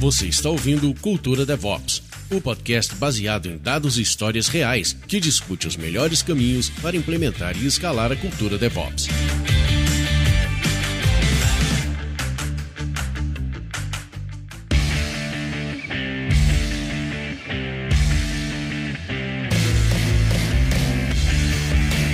[0.00, 5.68] Você está ouvindo Cultura DevOps, o podcast baseado em dados e histórias reais que discute
[5.68, 9.08] os melhores caminhos para implementar e escalar a cultura DevOps.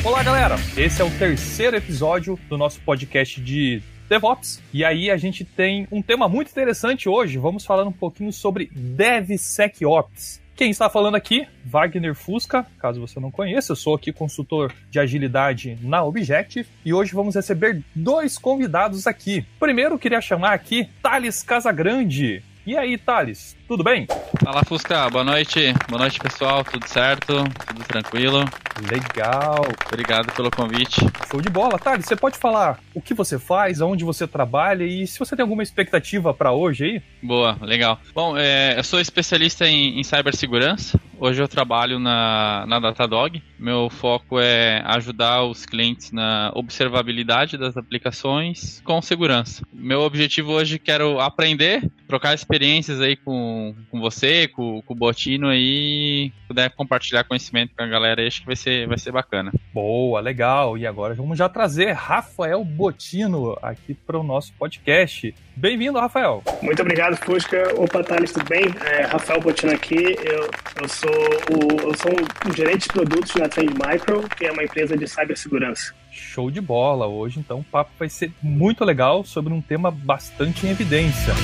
[0.03, 0.57] Olá, galera!
[0.77, 4.63] Esse é o terceiro episódio do nosso podcast de DevOps.
[4.73, 7.39] E aí a gente tem um tema muito interessante hoje.
[7.39, 10.41] Vamos falar um pouquinho sobre DevSecOps.
[10.57, 11.47] Quem está falando aqui?
[11.67, 16.95] Wagner Fusca, caso você não conheça, eu sou aqui consultor de agilidade na Objective e
[16.95, 19.45] hoje vamos receber dois convidados aqui.
[19.61, 22.43] Primeiro, queria chamar aqui Thales Casagrande.
[22.67, 24.07] E aí, Thales, tudo bem?
[24.43, 25.09] Fala, Fusca.
[25.11, 25.75] Boa noite.
[25.89, 26.65] Boa noite, pessoal.
[26.65, 27.45] Tudo certo?
[27.67, 28.45] Tudo tranquilo?
[28.91, 29.67] Legal.
[29.87, 31.01] Obrigado pelo convite.
[31.31, 31.79] Show de bola.
[31.79, 35.43] Thales, você pode falar o que você faz, aonde você trabalha e se você tem
[35.43, 37.03] alguma expectativa para hoje aí?
[37.23, 37.99] Boa, legal.
[38.15, 41.01] Bom, é, eu sou especialista em, em cibersegurança.
[41.19, 43.43] Hoje eu trabalho na, na Datadog.
[43.59, 49.63] Meu foco é ajudar os clientes na observabilidade das aplicações com segurança.
[49.73, 53.56] Meu objetivo hoje quero aprender, trocar experiências aí com,
[53.91, 58.41] com você, com, com o Botino aí, puder compartilhar conhecimento com a galera aí, acho
[58.41, 59.53] que vai ser, vai ser bacana.
[59.73, 60.77] Boa, legal.
[60.79, 65.35] E agora vamos já trazer Rafael Botino aqui para o nosso podcast.
[65.55, 66.43] Bem-vindo, Rafael.
[66.63, 67.73] Muito obrigado, Fusca.
[67.77, 68.65] Opa, Thales, tudo bem?
[68.85, 70.17] É, Rafael Botino aqui.
[70.23, 70.51] Eu,
[70.83, 72.13] eu sou o, eu sou
[72.47, 75.95] um gerente de produtos na Trend Micro, que é uma empresa de cibersegurança.
[76.11, 77.07] Show de bola.
[77.07, 81.35] Hoje, então, o papo vai ser muito legal sobre um tema bastante em evidência.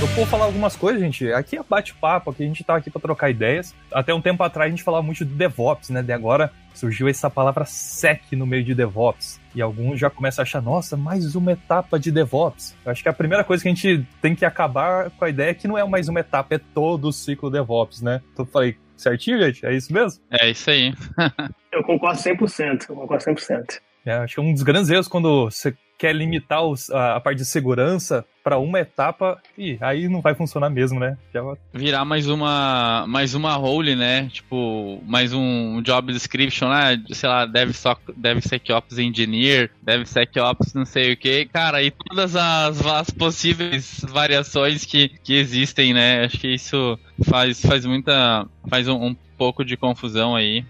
[0.00, 1.30] Eu vou falar algumas coisas, gente.
[1.30, 3.74] Aqui é bate-papo, aqui a gente tá aqui para trocar ideias.
[3.92, 6.02] Até um tempo atrás a gente falava muito de DevOps, né?
[6.02, 9.38] De agora surgiu essa palavra SEC no meio de DevOps.
[9.54, 12.74] E alguns já começam a achar, nossa, mais uma etapa de DevOps.
[12.82, 15.50] Eu acho que a primeira coisa que a gente tem que acabar com a ideia
[15.50, 18.22] é que não é mais uma etapa, é todo o ciclo DevOps, né?
[18.32, 19.66] Então eu falei, certinho, gente?
[19.66, 20.22] É isso mesmo?
[20.30, 20.94] É isso aí.
[21.70, 23.80] eu concordo 100%, eu concordo 100%.
[24.04, 27.20] É, acho que é um dos grandes erros quando você quer limitar os, a, a,
[27.20, 31.18] parte de segurança para uma etapa e aí não vai funcionar mesmo, né?
[31.32, 31.42] Já...
[31.74, 34.26] Virar mais uma mais uma role, né?
[34.32, 37.02] Tipo, mais um job description, né?
[37.12, 41.44] Sei lá, DevSecOps Engineer, DevSecOps não sei o que.
[41.44, 46.24] Cara, e todas as, as possíveis variações que, que existem, né?
[46.24, 48.46] Acho que isso faz, faz muita...
[48.70, 50.64] faz um, um pouco de confusão aí.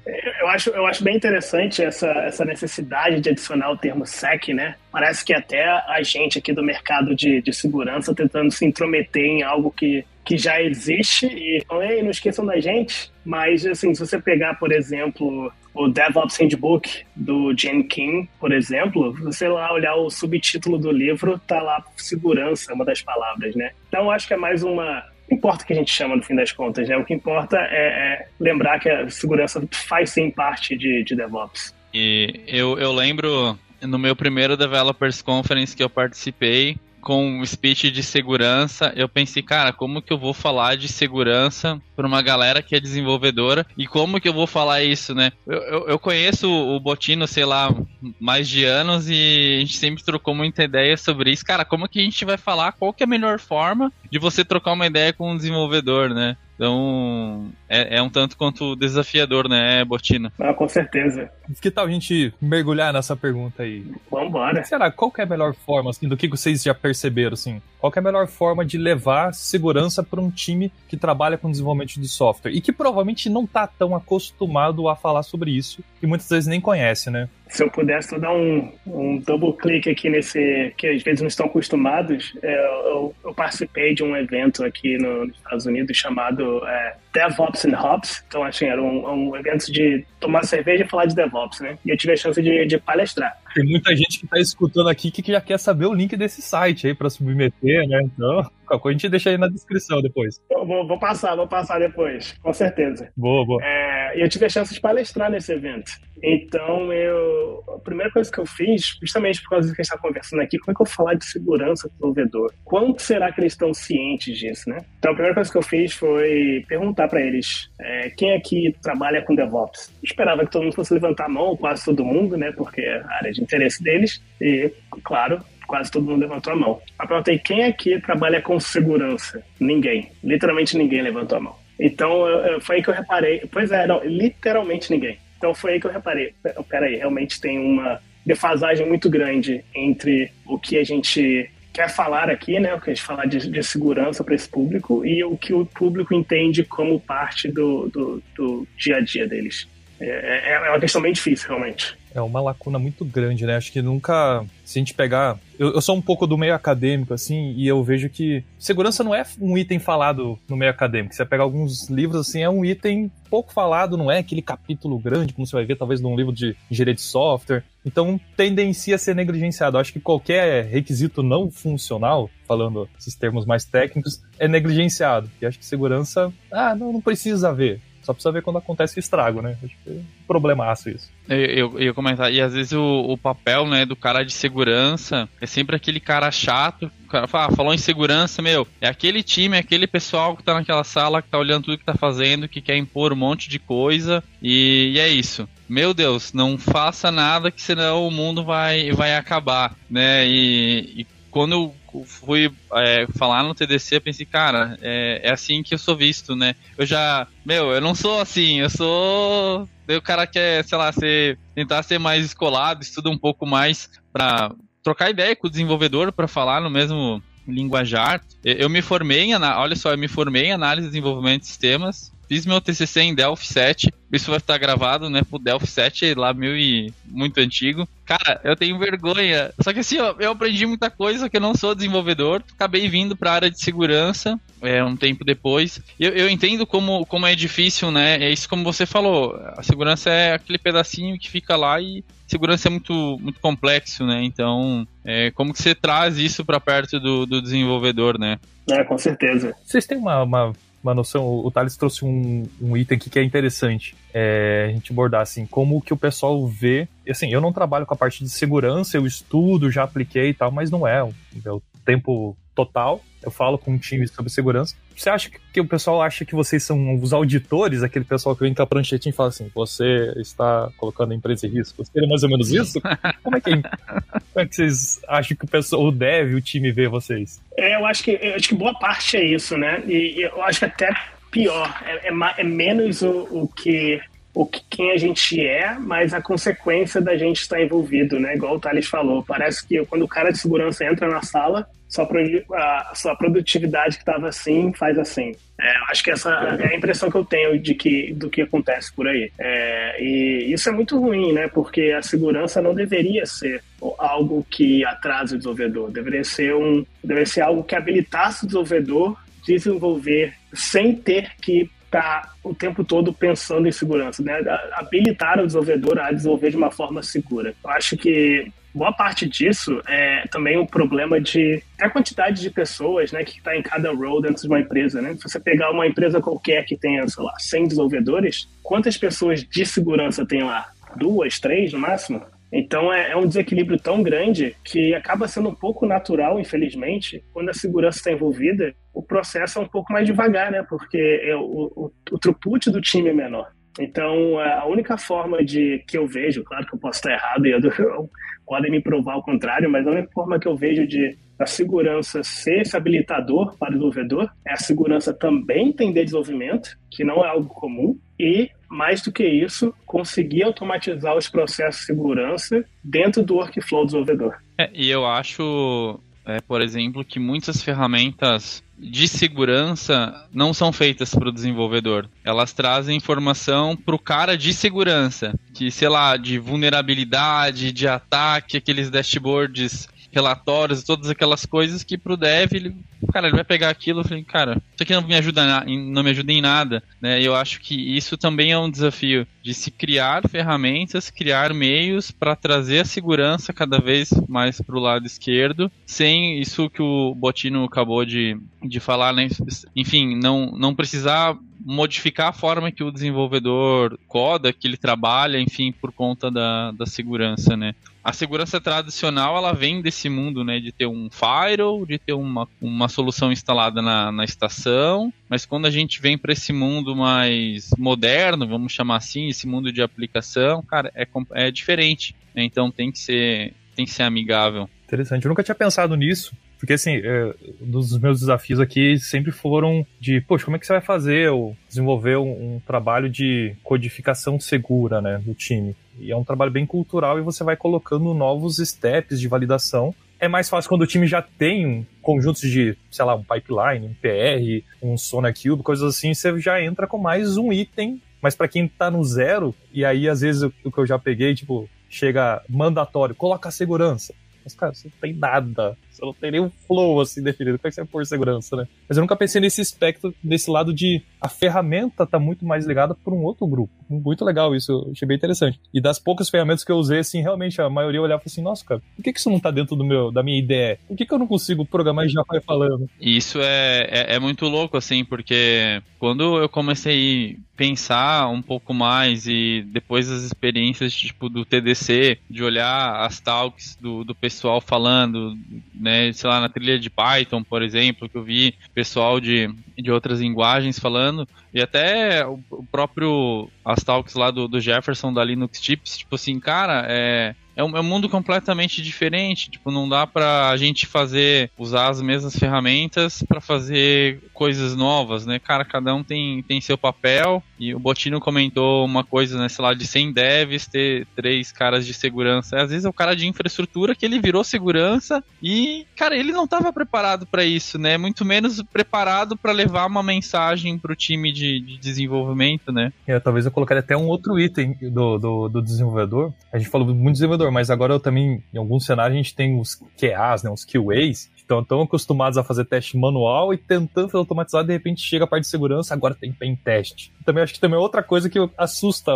[0.51, 4.75] Acho, eu acho bem interessante essa, essa necessidade de adicionar o termo SEC, né?
[4.91, 9.43] Parece que até a gente aqui do mercado de, de segurança tentando se intrometer em
[9.45, 13.13] algo que, que já existe e Ei, não esqueçam da gente.
[13.25, 19.13] Mas, assim, se você pegar, por exemplo, o DevOps Handbook do Jen King, por exemplo,
[19.23, 23.71] você lá olhar o subtítulo do livro, tá lá segurança, uma das palavras, né?
[23.89, 26.53] Então, acho que é mais uma importa o que a gente chama no fim das
[26.53, 26.97] contas, né?
[26.97, 31.75] O que importa é, é lembrar que a segurança faz sim parte de, de DevOps.
[31.95, 37.91] E eu, eu lembro no meu primeiro Developers Conference que eu participei, com um speech
[37.91, 42.63] de segurança, eu pensei, cara, como que eu vou falar de segurança para uma galera
[42.63, 45.33] que é desenvolvedora e como que eu vou falar isso, né?
[45.47, 47.75] Eu, eu, eu, conheço o Botino, sei lá,
[48.19, 51.45] mais de anos e a gente sempre trocou muita ideia sobre isso.
[51.45, 54.45] Cara, como que a gente vai falar qual que é a melhor forma de você
[54.45, 56.37] trocar uma ideia com um desenvolvedor, né?
[56.61, 60.31] Então, é, é, um tanto quanto desafiador, né, Botina?
[60.39, 61.31] Ah, com certeza.
[61.59, 63.91] Que tal a gente mergulhar nessa pergunta aí?
[64.11, 64.63] Vambora.
[64.63, 67.63] Será, qual que é a melhor forma, assim, do que vocês já perceberam, assim?
[67.79, 71.51] Qual que é a melhor forma de levar segurança para um time que trabalha com
[71.51, 76.07] desenvolvimento de software e que provavelmente não está tão acostumado a falar sobre isso e
[76.07, 77.27] muitas vezes nem conhece, né?
[77.51, 81.47] Se eu pudesse dar um, um double click aqui nesse, que às vezes não estão
[81.47, 86.97] acostumados, é, eu, eu, participei de um evento aqui no, nos Estados Unidos chamado é,
[87.13, 88.25] DevOps and Hops.
[88.29, 91.77] Então, assim, era um, um, evento de tomar cerveja e falar de DevOps, né?
[91.85, 93.37] E eu tive a chance de, de palestrar.
[93.53, 96.87] Tem muita gente que está escutando aqui que já quer saber o link desse site
[96.87, 98.01] aí para submeter, né?
[98.05, 100.41] Então, qualquer coisa a gente deixa aí na descrição depois.
[100.49, 103.11] vou, vou, passar, vou passar depois, com certeza.
[103.17, 103.61] Boa, boa.
[103.65, 105.93] É, eu tive a chance de palestrar nesse evento.
[106.23, 109.93] Então, eu, a primeira coisa que eu fiz, justamente por causa do que a gente
[109.93, 112.53] está conversando aqui, como é que eu vou falar de segurança do provedor?
[112.65, 114.85] Quanto será que eles estão cientes disso, né?
[114.99, 119.23] Então, a primeira coisa que eu fiz foi perguntar para eles é, quem aqui trabalha
[119.23, 119.89] com DevOps.
[120.03, 122.53] Eu esperava que todo mundo fosse levantar a mão, quase todo mundo, né?
[122.53, 124.23] Porque é a área de interesse deles.
[124.41, 124.71] E,
[125.03, 126.83] claro, quase todo mundo levantou a mão.
[127.01, 129.43] Eu perguntei quem aqui trabalha com segurança?
[129.59, 130.11] Ninguém.
[130.23, 131.60] Literalmente ninguém levantou a mão.
[131.81, 132.25] Então,
[132.61, 133.43] foi aí que eu reparei.
[133.51, 135.19] Pois é, não, literalmente ninguém.
[135.41, 136.35] Então foi aí que eu reparei,
[136.69, 142.61] peraí, realmente tem uma defasagem muito grande entre o que a gente quer falar aqui,
[142.61, 142.75] né?
[142.75, 145.65] O que a gente falar de, de segurança para esse público e o que o
[145.65, 149.67] público entende como parte do, do, do dia a dia deles.
[149.99, 151.97] É, é, é uma questão bem difícil, realmente.
[152.15, 153.57] É uma lacuna muito grande, né?
[153.57, 154.45] Acho que nunca.
[154.65, 155.39] Se a gente pegar.
[155.59, 159.15] Eu, eu, sou um pouco do meio acadêmico, assim, e eu vejo que segurança não
[159.15, 161.15] é um item falado no meio acadêmico.
[161.15, 165.33] Você pegar alguns livros, assim, é um item pouco falado, não é aquele capítulo grande,
[165.33, 167.63] como você vai ver, talvez, num livro de engenharia de software.
[167.85, 169.79] Então, tendencia a ser negligenciado.
[169.79, 175.31] Acho que qualquer requisito não funcional, falando esses termos mais técnicos, é negligenciado.
[175.41, 177.81] E acho que segurança, ah, não, não precisa ver.
[178.03, 179.57] Só precisa ver quando acontece o estrago, né?
[179.63, 181.11] Acho que é um problemaço isso.
[181.29, 185.47] Eu, ia comentar, e às vezes o, o, papel, né, do cara de segurança é
[185.47, 186.91] sempre aquele cara chato.
[187.05, 190.43] O cara fala, ah, falou em segurança, meu, é aquele time, é aquele pessoal que
[190.43, 193.49] tá naquela sala, que tá olhando tudo que tá fazendo, que quer impor um monte
[193.49, 198.43] de coisa, e, e é isso meu Deus, não faça nada que senão o mundo
[198.45, 200.27] vai, vai acabar, né?
[200.27, 201.73] E, e quando
[202.07, 206.35] fui é, falar no TDC, eu pensei, cara, é, é, assim que eu sou visto,
[206.37, 206.55] né?
[206.77, 209.69] Eu já, meu, eu não sou assim, eu sou.
[209.89, 214.53] O cara quer, sei lá, ser, tentar ser mais escolado, estuda um pouco mais pra
[214.83, 218.23] trocar ideia com o desenvolvedor para falar no mesmo linguajar.
[218.45, 222.13] Eu me formei em, olha só, eu me formei em análise de desenvolvimento de sistemas,
[222.31, 223.93] fiz meu TCC em Delphi 7.
[224.13, 227.89] Isso vai estar gravado, né, pro Delphi 7 lá mil e muito antigo.
[228.07, 229.53] Cara, eu tenho vergonha.
[229.59, 232.41] Só que assim, ó, eu aprendi muita coisa que eu não sou desenvolvedor.
[232.55, 235.81] Acabei vindo para a área de segurança é, um tempo depois.
[235.99, 238.23] Eu, eu entendo como, como é difícil, né?
[238.23, 239.35] É isso como você falou.
[239.57, 244.23] A segurança é aquele pedacinho que fica lá e segurança é muito, muito complexo, né?
[244.23, 248.39] Então, é, como que você traz isso para perto do, do desenvolvedor, né?
[248.71, 249.53] É, com certeza.
[249.65, 253.23] Vocês têm uma, uma uma noção, o Thales trouxe um, um item aqui que é
[253.23, 257.87] interessante é, a gente abordar, assim, como que o pessoal vê, assim, eu não trabalho
[257.87, 261.13] com a parte de segurança, eu estudo, já apliquei e tal, mas não é, o,
[261.45, 264.75] é o tempo total, eu falo com um time sobre segurança.
[264.97, 268.55] Você acha que o pessoal acha que vocês são os auditores, aquele pessoal que vem
[268.55, 271.85] com a pranchetinha e fala assim, você está colocando a empresa em risco?
[271.85, 272.81] Seria mais ou menos isso?
[273.23, 276.71] Como é que, como é que vocês acham que o pessoal, o dev, o time
[276.73, 277.41] vê vocês?
[277.57, 279.83] É, eu acho que, eu acho que boa parte é isso, né?
[279.87, 280.89] E, eu acho que até
[281.31, 284.01] pior, é, é, é menos o, o que
[284.33, 288.37] o que, quem a gente é, mas a consequência da gente estar envolvido, né?
[288.37, 289.25] Igual o Thales falou.
[289.25, 292.09] Parece que quando o cara de segurança entra na sala, sua,
[292.55, 295.35] a sua produtividade que estava assim faz assim.
[295.61, 298.95] É, acho que essa é a impressão que eu tenho de que, do que acontece
[298.95, 299.31] por aí.
[299.39, 301.49] É, e isso é muito ruim, né?
[301.49, 303.63] Porque a segurança não deveria ser
[303.99, 305.91] algo que atrasa o desenvolvedor.
[305.91, 312.35] Deveria ser, um, deveria ser algo que habilitasse o desenvolvedor desenvolver sem ter que estar
[312.45, 314.41] o tempo todo pensando em segurança, né?
[314.75, 317.53] Habilitar o desenvolvedor a desenvolver de uma forma segura.
[317.63, 322.51] Eu acho que boa parte disso é também o um problema de a quantidade de
[322.51, 325.01] pessoas né, que está em cada role dentro de uma empresa.
[325.01, 325.15] Né?
[325.17, 329.67] Se você pegar uma empresa qualquer que tenha, sei lá, 100 desenvolvedores, quantas pessoas de
[329.67, 330.71] segurança tem lá?
[330.97, 332.23] Duas, três no máximo?
[332.53, 337.49] Então é, é, um desequilíbrio tão grande que acaba sendo um pouco natural, infelizmente, quando
[337.49, 340.65] a segurança está envolvida, o processo é um pouco mais devagar, né?
[340.69, 343.53] Porque é, o, o, o throughput do time é menor.
[343.79, 347.53] Então, a única forma de que eu vejo, claro que eu posso estar errado e
[347.53, 347.61] eu,
[348.47, 352.23] podem me provar o contrário, mas a única forma que eu vejo de a segurança
[352.23, 357.29] ser esse habilitador para o desenvolvedor é a segurança também entender desenvolvimento, que não é
[357.29, 363.37] algo comum, e, mais do que isso, conseguir automatizar os processos de segurança dentro do
[363.37, 364.37] workflow do desenvolvedor.
[364.59, 371.15] É, e eu acho, é, por exemplo, que muitas ferramentas de segurança não são feitas
[371.15, 372.09] para o desenvolvedor.
[372.25, 378.57] Elas trazem informação para o cara de segurança, que sei lá, de vulnerabilidade, de ataque,
[378.57, 382.77] aqueles dashboards relatórios, todas aquelas coisas que pro dev, ele,
[383.13, 386.11] cara, ele vai pegar aquilo e falar, cara, isso aqui não me ajuda, não me
[386.11, 387.23] ajuda em nada, né?
[387.23, 392.37] Eu acho que isso também é um desafio de se criar ferramentas, criar meios para
[392.37, 398.05] trazer a segurança cada vez mais pro lado esquerdo, sem isso que o Botino acabou
[398.05, 399.29] de, de falar, né?
[399.75, 405.73] Enfim, não, não precisar modificar a forma que o desenvolvedor coda, que ele trabalha, enfim,
[405.73, 407.75] por conta da, da segurança, né?
[408.03, 412.49] A segurança tradicional, ela vem desse mundo, né, de ter um firewall, de ter uma,
[412.61, 417.69] uma solução instalada na, na estação, mas quando a gente vem para esse mundo mais
[417.77, 422.43] moderno, vamos chamar assim, esse mundo de aplicação, cara, é, é diferente, né?
[422.43, 424.69] então tem que ser tem que ser amigável.
[424.85, 429.33] Interessante, eu nunca tinha pensado nisso, porque, assim, é, um dos meus desafios aqui sempre
[429.33, 433.57] foram de, poxa, como é que você vai fazer ou desenvolver um, um, trabalho de
[433.65, 435.75] codificação segura, né, do time?
[435.99, 440.29] E é um trabalho bem cultural e você vai colocando novos steps de validação é
[440.29, 443.95] mais fácil quando o time já tem um conjuntos de, sei lá, um pipeline, um
[443.95, 448.03] PR, um SonarCube, coisas assim, você já entra com mais um item.
[448.21, 451.35] Mas para quem tá no zero, e aí às vezes o que eu já peguei,
[451.35, 454.13] tipo, chega mandatório, coloca a segurança.
[454.45, 455.77] Mas, cara, você não tem nada.
[456.01, 457.59] Você não tem nenhum flow assim definido.
[457.59, 458.67] Como é que você vai pôr segurança, né?
[458.89, 462.95] Mas eu nunca pensei nesse aspecto, nesse lado de a ferramenta tá muito mais ligada
[462.95, 463.73] por um outro grupo.
[463.89, 465.61] Muito legal isso, eu achei bem interessante.
[465.75, 468.81] E das poucas ferramentas que eu usei, assim, realmente a maioria olhava assim, nossa, cara,
[468.97, 470.79] por que, que isso não tá dentro do meu, da minha ideia?
[470.89, 472.89] Por que, que eu não consigo programar e já vai falando?
[473.01, 479.27] Isso é, é, é muito louco, assim, porque quando eu comecei pensar um pouco mais
[479.27, 485.37] e depois das experiências tipo do TDC, de olhar as talks do, do pessoal falando,
[485.75, 489.93] né, sei lá, na trilha de Python, por exemplo, que eu vi pessoal de, de
[489.93, 495.23] outras linguagens falando, e até o, o próprio as talks lá do, do Jefferson da
[495.23, 499.51] Linux Tips, tipo assim, cara, é, é um, é um mundo completamente diferente.
[499.51, 505.39] Tipo, não dá pra gente fazer, usar as mesmas ferramentas para fazer coisas novas, né?
[505.39, 507.43] Cara, cada um tem, tem seu papel.
[507.61, 509.47] E o Botino comentou uma coisa, né?
[509.51, 512.57] Sei lá, de 100 devs ter três caras de segurança.
[512.57, 516.45] Às vezes é o cara de infraestrutura que ele virou segurança e, cara, ele não
[516.45, 517.99] estava preparado para isso, né?
[517.99, 522.95] Muito menos preparado para levar uma mensagem pro time de, de desenvolvimento, né?
[523.07, 526.33] É, talvez eu colocaria até um outro item do, do, do desenvolvedor.
[526.51, 529.61] A gente falou muito desenvolvedor, mas agora eu também, em alguns cenários, a gente tem
[529.61, 530.51] os QAs, né?
[530.51, 535.01] Os QAs, estão tão acostumados a fazer teste manual e tentando fazer automatizado, de repente
[535.01, 537.13] chega a parte de segurança, agora tem pen teste.
[537.25, 539.13] Também acho que também é outra coisa que assusta.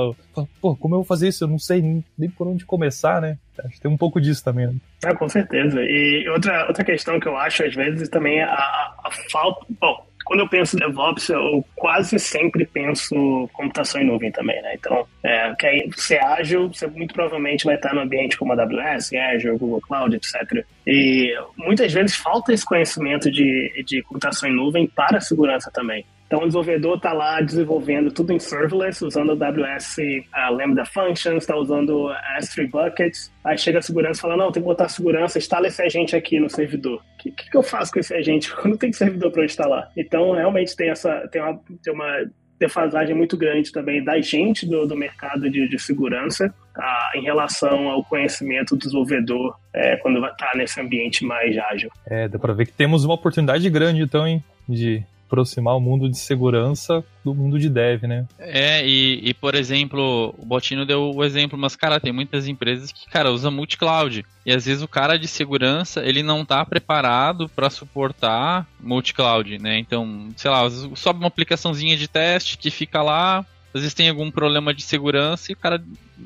[0.61, 1.45] Pô, como eu vou fazer isso?
[1.45, 3.39] Eu não sei nem, nem por onde começar, né?
[3.59, 4.67] Acho que tem um pouco disso também.
[4.67, 4.75] Né?
[5.05, 5.81] Ah, com certeza.
[5.81, 9.65] E outra, outra questão que eu acho, às vezes, também é a, a falta.
[9.81, 14.75] Bom, quando eu penso DevOps, eu quase sempre penso computação em nuvem também, né?
[14.75, 19.13] Então, é, que aí ser ágil, você muito provavelmente vai estar no ambiente como AWS,
[19.13, 20.65] Azure, Google Cloud, etc.
[20.87, 26.05] E muitas vezes falta esse conhecimento de, de computação em nuvem para a segurança também.
[26.27, 31.57] Então o desenvolvedor está lá desenvolvendo tudo em serverless, usando AWS uh, Lambda Functions, está
[31.57, 32.09] usando
[32.41, 33.33] S3 Buckets.
[33.45, 36.41] Aí chega a segurança e fala, não, tem que botar segurança, instala esse agente aqui
[36.41, 36.97] no servidor.
[36.97, 39.91] O que, que, que, eu faço com esse agente quando tem servidor para instalar?
[39.97, 42.27] Então realmente tem, essa, tem, uma, tem uma
[42.59, 47.91] defasagem muito grande também da gente do, do mercado de, de segurança tá, em relação
[47.91, 51.91] ao conhecimento do desenvolvedor é, quando vai estar tá nesse ambiente mais ágil.
[52.07, 55.03] É, dá para ver que temos uma oportunidade grande então, hein, de
[55.35, 58.27] aproximar o mundo de segurança do mundo de dev, né?
[58.39, 62.93] É, e, e por exemplo, o Botino deu o exemplo, mas cara, tem muitas empresas
[62.93, 64.25] que, cara, usam multi-cloud.
[64.47, 69.79] E às vezes o cara de segurança, ele não tá preparado para suportar multi-cloud, né?
[69.79, 70.63] Então, sei lá,
[70.95, 75.51] sobe uma aplicaçãozinha de teste que fica lá, às vezes tem algum problema de segurança
[75.51, 75.83] e o cara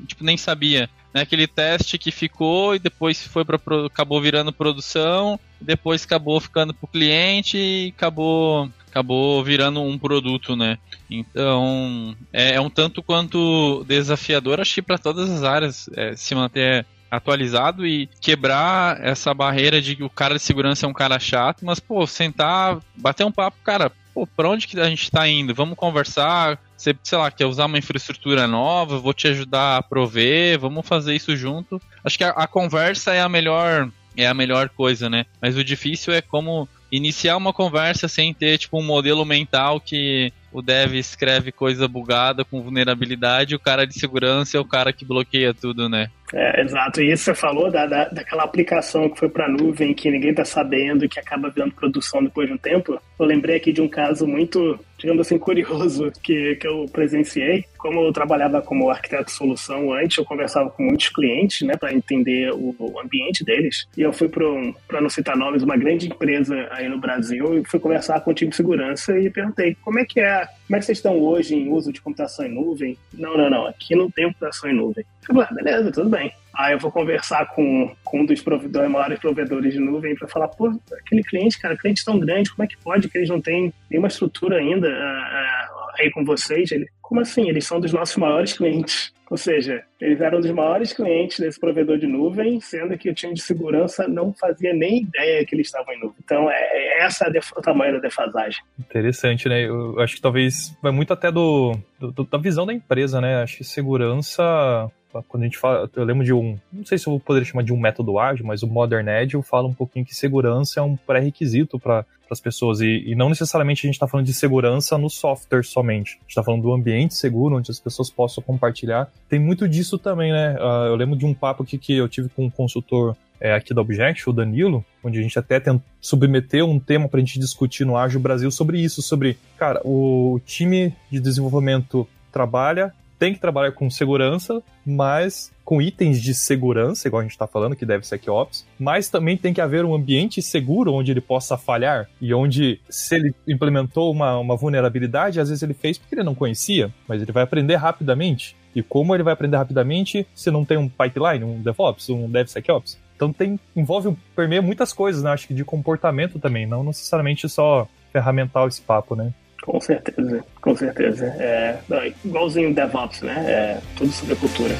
[0.07, 5.39] tipo nem sabia né, aquele teste que ficou e depois foi para acabou virando produção,
[5.59, 10.77] depois acabou ficando para o cliente e acabou acabou virando um produto, né?
[11.09, 16.35] Então é, é um tanto quanto desafiador, acho que para todas as áreas é, se
[16.35, 21.19] manter atualizado e quebrar essa barreira de que o cara de segurança é um cara
[21.19, 25.27] chato, mas pô, sentar, bater um papo, cara, pô, pra onde que a gente tá
[25.27, 25.53] indo?
[25.53, 30.59] Vamos conversar, você, sei lá, quer usar uma infraestrutura nova, vou te ajudar a prover,
[30.59, 31.81] vamos fazer isso junto.
[32.03, 35.25] Acho que a, a conversa é a melhor é a melhor coisa, né?
[35.41, 40.33] Mas o difícil é como iniciar uma conversa sem ter tipo um modelo mental que
[40.51, 45.05] o dev escreve coisa bugada com vulnerabilidade, o cara de segurança é o cara que
[45.05, 46.09] bloqueia tudo, né?
[46.33, 47.01] É, exato.
[47.01, 50.45] E isso você falou da, da, daquela aplicação que foi para nuvem, que ninguém tá
[50.45, 52.99] sabendo, que acaba vendo produção depois de um tempo.
[53.17, 57.65] Eu lembrei aqui de um caso muito, digamos assim, curioso que, que eu presenciei.
[57.77, 61.93] Como eu trabalhava como arquiteto de solução antes, eu conversava com muitos clientes, né, para
[61.93, 63.87] entender o, o, ambiente deles.
[63.97, 67.79] E eu fui para, não citar nomes, uma grande empresa aí no Brasil e fui
[67.79, 70.85] conversar com o time de segurança e perguntei como é que é, como é que
[70.85, 72.95] vocês estão hoje em uso de computação em nuvem?
[73.11, 75.03] Não, não, não, aqui não tem computação em nuvem.
[75.27, 76.31] Eu falei, ah, beleza, tudo bem.
[76.53, 80.47] Aí eu vou conversar com, com um dos provedores, maiores provedores de nuvem para falar,
[80.49, 83.73] pô, aquele cliente, cara, cliente tão grande, como é que pode que eles não têm
[83.89, 86.71] nenhuma estrutura ainda uh, uh, aí com vocês?
[86.71, 87.49] Ele, como assim?
[87.49, 89.11] Eles são dos nossos maiores clientes.
[89.29, 93.33] Ou seja, eles eram dos maiores clientes desse provedor de nuvem, sendo que o time
[93.33, 96.17] de segurança não fazia nem ideia que eles estavam em nuvem.
[96.23, 98.61] Então, é, é essa é o tamanho da defasagem.
[98.79, 99.67] Interessante, né?
[99.67, 103.43] Eu acho que talvez vai muito até do, do da visão da empresa, né?
[103.43, 104.91] Acho que segurança
[105.27, 107.73] quando a gente fala, eu lembro de um, não sei se eu poderia chamar de
[107.73, 111.79] um método ágil, mas o Modern Agile fala um pouquinho que segurança é um pré-requisito
[111.79, 115.63] para as pessoas e, e, não necessariamente a gente está falando de segurança no software
[115.63, 116.11] somente.
[116.11, 119.11] A gente está falando do ambiente seguro onde as pessoas possam compartilhar.
[119.29, 120.55] Tem muito disso também, né?
[120.55, 123.73] Uh, eu lembro de um papo aqui que eu tive com um consultor é, aqui
[123.73, 125.61] da Object, o Danilo, onde a gente até
[126.01, 130.41] submeteu um tema para a gente discutir no Ágil Brasil sobre isso, sobre, cara, o
[130.45, 137.19] time de desenvolvimento trabalha, tem que trabalhar com segurança, mas com itens de segurança, igual
[137.19, 140.41] a gente está falando, que deve ser SecOps, mas também tem que haver um ambiente
[140.41, 145.61] seguro onde ele possa falhar e onde, se ele implementou uma, uma vulnerabilidade, às vezes
[145.61, 148.55] ele fez porque ele não conhecia, mas ele vai aprender rapidamente.
[148.75, 152.97] E como ele vai aprender rapidamente se não tem um pipeline, um DevOps, um DevSecOps?
[153.15, 155.31] Então tem, envolve, permeia muitas coisas, né?
[155.31, 159.33] Acho que de comportamento também, não necessariamente só ferramental esse papo, né?
[159.61, 161.25] Com certeza, com certeza.
[161.37, 161.79] É,
[162.23, 163.45] igualzinho DevOps, né?
[163.51, 164.73] É tudo sobre a cultura.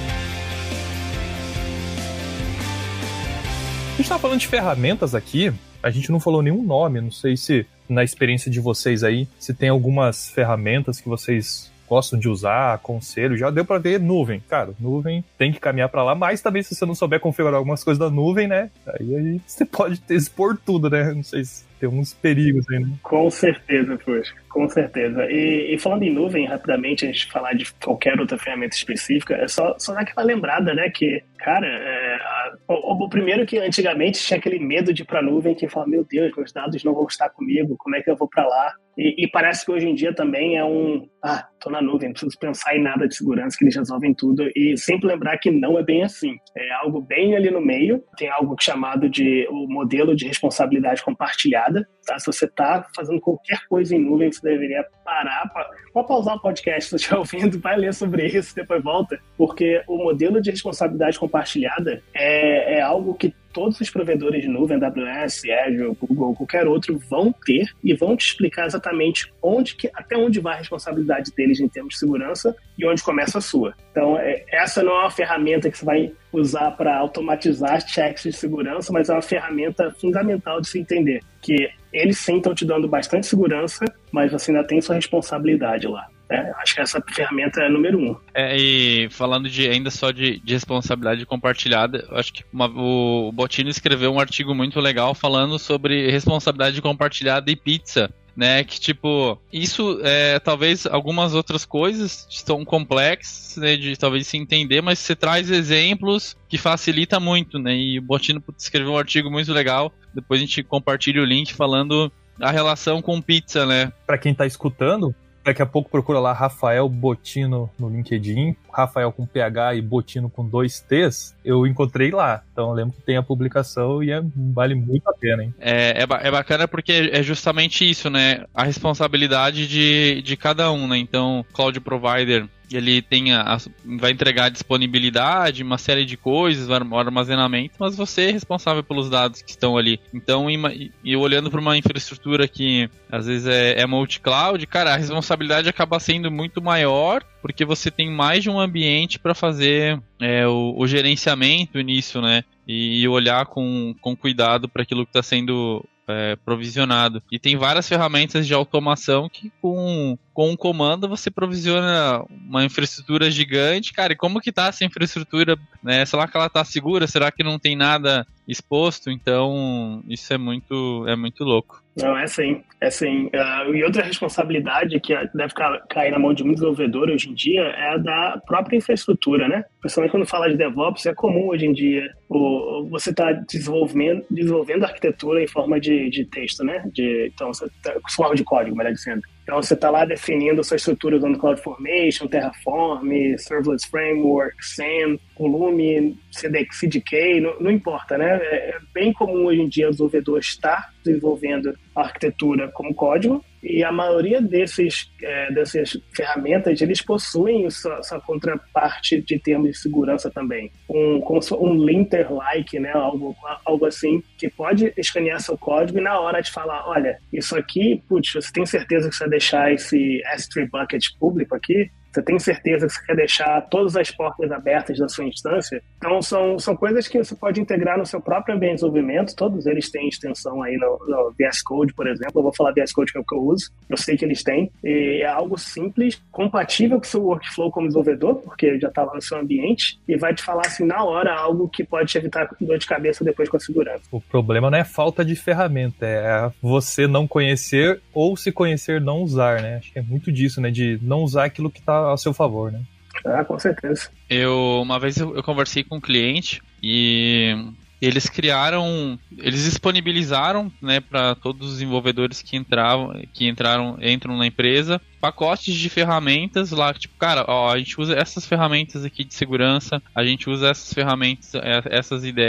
[3.84, 5.52] A gente estava falando de ferramentas aqui,
[5.84, 9.54] a gente não falou nenhum nome, não sei se na experiência de vocês aí, se
[9.54, 14.40] tem algumas ferramentas que vocês gostam de usar, aconselho, já deu para ver nuvem.
[14.48, 17.84] Cara, nuvem tem que caminhar para lá, mas também se você não souber configurar algumas
[17.84, 18.70] coisas da nuvem, né?
[18.88, 21.12] Aí, aí você pode expor tudo, né?
[21.14, 22.90] Não sei se tem uns perigos aí, né?
[23.02, 25.26] Com certeza, poxa, com certeza.
[25.32, 29.48] E, e, falando em nuvem, rapidamente, antes de falar de qualquer outra ferramenta específica, é
[29.48, 30.90] só, só dar aquela lembrada, né?
[30.90, 35.22] Que, cara, é, a, o, o, primeiro que antigamente tinha aquele medo de ir pra
[35.22, 38.18] nuvem, que fala, meu Deus, meus dados não vão estar comigo, como é que eu
[38.18, 38.74] vou para lá?
[39.00, 42.14] E, e, parece que hoje em dia também é um, ah, tô na nuvem, não
[42.14, 44.52] preciso pensar em nada de segurança, que eles resolvem tudo.
[44.54, 46.36] E sempre lembrar que não é bem assim.
[46.54, 51.88] É algo bem ali no meio, tem algo chamado de o modelo de responsabilidade compartilhada
[52.10, 52.18] Tá?
[52.18, 55.48] Se você está fazendo qualquer coisa em nuvem, você deveria parar,
[55.94, 59.98] pode pausar o podcast se estiver ouvindo, vai ler sobre isso, depois volta, porque o
[59.98, 65.96] modelo de responsabilidade compartilhada é, é algo que todos os provedores de nuvem, AWS, Azure,
[66.00, 70.56] Google, qualquer outro, vão ter e vão te explicar exatamente onde que, até onde vai
[70.56, 73.74] a responsabilidade deles em termos de segurança e onde começa a sua.
[73.92, 78.34] Então, é, essa não é uma ferramenta que você vai usar para automatizar checks de
[78.34, 82.88] segurança, mas é uma ferramenta fundamental de se entender que eles sim estão te dando
[82.88, 86.08] bastante segurança, mas você ainda tem sua responsabilidade lá.
[86.32, 88.16] É, acho que essa ferramenta é número um.
[88.34, 93.70] É, e falando de ainda só de, de responsabilidade compartilhada, acho que uma, o Botino
[93.70, 98.64] escreveu um artigo muito legal falando sobre responsabilidade compartilhada e pizza né?
[98.64, 103.76] Que tipo, isso é talvez algumas outras coisas são complexas, né?
[103.76, 107.76] De talvez se entender, mas você traz exemplos que facilita muito, né?
[107.76, 109.92] E o Botino escreveu um artigo muito legal.
[110.14, 113.92] Depois a gente compartilha o link falando a relação com pizza, né?
[114.08, 119.26] Para quem tá escutando, Daqui a pouco procura lá Rafael Botino no LinkedIn, Rafael com
[119.26, 122.44] PH e Botino com dois T's, eu encontrei lá.
[122.52, 125.54] Então lembro que tem a publicação e é, vale muito a pena, hein?
[125.60, 128.46] É, é, é, bacana porque é justamente isso, né?
[128.54, 130.98] A responsabilidade de, de cada um, né?
[130.98, 137.96] Então, Cloud Provider ele tem a, vai entregar disponibilidade, uma série de coisas, armazenamento, mas
[137.96, 140.00] você é responsável pelos dados que estão ali.
[140.14, 144.98] Então, e, e olhando para uma infraestrutura que às vezes é, é multi-cloud, cara, a
[144.98, 150.46] responsabilidade acaba sendo muito maior porque você tem mais de um ambiente para fazer é,
[150.46, 152.44] o, o, gerenciamento nisso, né?
[152.68, 157.22] E, e olhar com, com cuidado para aquilo que está sendo é, provisionado.
[157.32, 163.30] E tem várias ferramentas de automação que com, com um comando você provisiona uma infraestrutura
[163.30, 163.94] gigante.
[163.94, 165.58] Cara, e como que tá essa infraestrutura?
[165.84, 166.06] Né?
[166.06, 167.08] Será que ela tá segura?
[167.08, 169.12] Será que não tem nada exposto?
[169.12, 171.84] Então, isso é muito, é muito louco.
[172.04, 173.28] Não, é sim, é sim.
[173.28, 175.54] Uh, e outra responsabilidade que deve
[175.90, 179.64] cair na mão de muitos desenvolvedores hoje em dia é a da própria infraestrutura, né?
[179.82, 184.84] Principalmente quando fala de DevOps, é comum hoje em dia o, você está desenvolvendo, desenvolvendo
[184.84, 186.84] arquitetura em forma de, de texto, né?
[186.94, 189.22] De, então, você tá, forma de código, melhor dizendo.
[189.50, 197.42] Então, você está lá definindo sua estrutura usando CloudFormation, Terraform, Serverless Framework, SAM, volume, CDK,
[197.42, 198.38] não, não importa, né?
[198.44, 203.44] É, é bem comum hoje em dia o desenvolvedor estar desenvolvendo a arquitetura como código
[203.62, 209.78] e a maioria desses, é, dessas ferramentas eles possuem sua, sua, contraparte de termos de
[209.78, 210.72] segurança também.
[210.90, 211.22] Um
[211.60, 212.92] um linter-like né?
[212.92, 217.56] Algo algo assim que pode escanear seu código e na hora de falar olha isso
[217.58, 222.22] aqui putz você tem certeza que você vai deixar esse S3 bucket público aqui você
[222.22, 225.82] tem certeza que você quer deixar todas as portas abertas da sua instância?
[225.98, 229.36] Então, são, são coisas que você pode integrar no seu próprio ambiente de desenvolvimento.
[229.36, 232.34] Todos eles têm extensão aí no, no VS Code, por exemplo.
[232.36, 233.72] Eu vou falar VS Code que é o que eu uso.
[233.90, 234.72] Eu sei que eles têm.
[234.84, 239.14] E é algo simples, compatível com o seu workflow como desenvolvedor, porque já está lá
[239.14, 242.50] no seu ambiente, e vai te falar assim na hora algo que pode te evitar
[242.60, 244.02] dor de cabeça depois com a segurança.
[244.12, 249.22] O problema não é falta de ferramenta, é você não conhecer ou se conhecer não
[249.22, 249.78] usar, né?
[249.78, 250.72] Acho que é muito disso, né?
[250.72, 252.82] De não usar aquilo que está a seu favor, né?
[253.26, 254.10] Ah, com certeza.
[254.30, 257.56] Eu, uma vez eu, eu conversei com um cliente e
[258.02, 264.48] eles criaram, eles disponibilizaram, né, para todos os desenvolvedores que entravam, que entraram, entram na
[264.48, 269.34] empresa, pacotes de ferramentas lá, tipo, cara, ó, a gente usa essas ferramentas aqui de
[269.34, 272.24] segurança, a gente usa essas ferramentas, é, essas.
[272.24, 272.40] Então,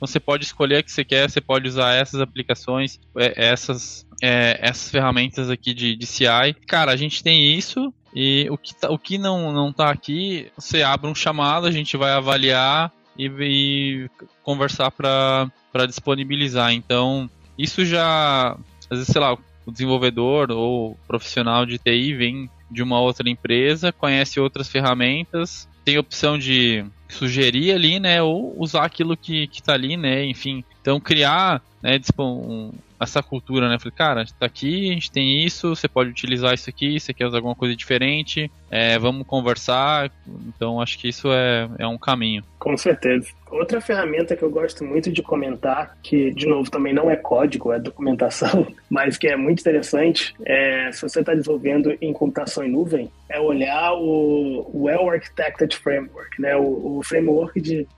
[0.00, 4.58] você pode escolher o que você quer, você pode usar essas aplicações, é, essas é,
[4.60, 6.54] essas ferramentas aqui de, de CI.
[6.66, 10.50] Cara, a gente tem isso, e o que, tá, o que não, não tá aqui,
[10.56, 14.10] você abre um chamado, a gente vai avaliar e, e
[14.42, 16.72] conversar para disponibilizar.
[16.72, 18.56] Então, isso já,
[18.90, 19.34] às vezes, sei lá,
[19.66, 25.98] o desenvolvedor ou profissional de TI vem de uma outra empresa, conhece outras ferramentas, tem
[25.98, 30.64] opção de sugerir ali, né, ou usar aquilo que, que tá ali, né, enfim.
[30.80, 33.78] Então, criar, né, tipo, um, essa cultura, né?
[33.78, 37.26] Falei, cara, tá aqui, a gente tem isso, você pode utilizar isso aqui, você quer
[37.26, 40.10] usar alguma coisa diferente, é, vamos conversar.
[40.48, 42.44] Então acho que isso é, é um caminho.
[42.58, 43.28] Com certeza.
[43.50, 47.72] Outra ferramenta que eu gosto muito de comentar, que de novo também não é código,
[47.72, 52.70] é documentação, mas que é muito interessante, é se você está desenvolvendo em computação em
[52.70, 56.54] nuvem, é olhar o Well Architected Framework, né?
[56.54, 57.88] o, o framework de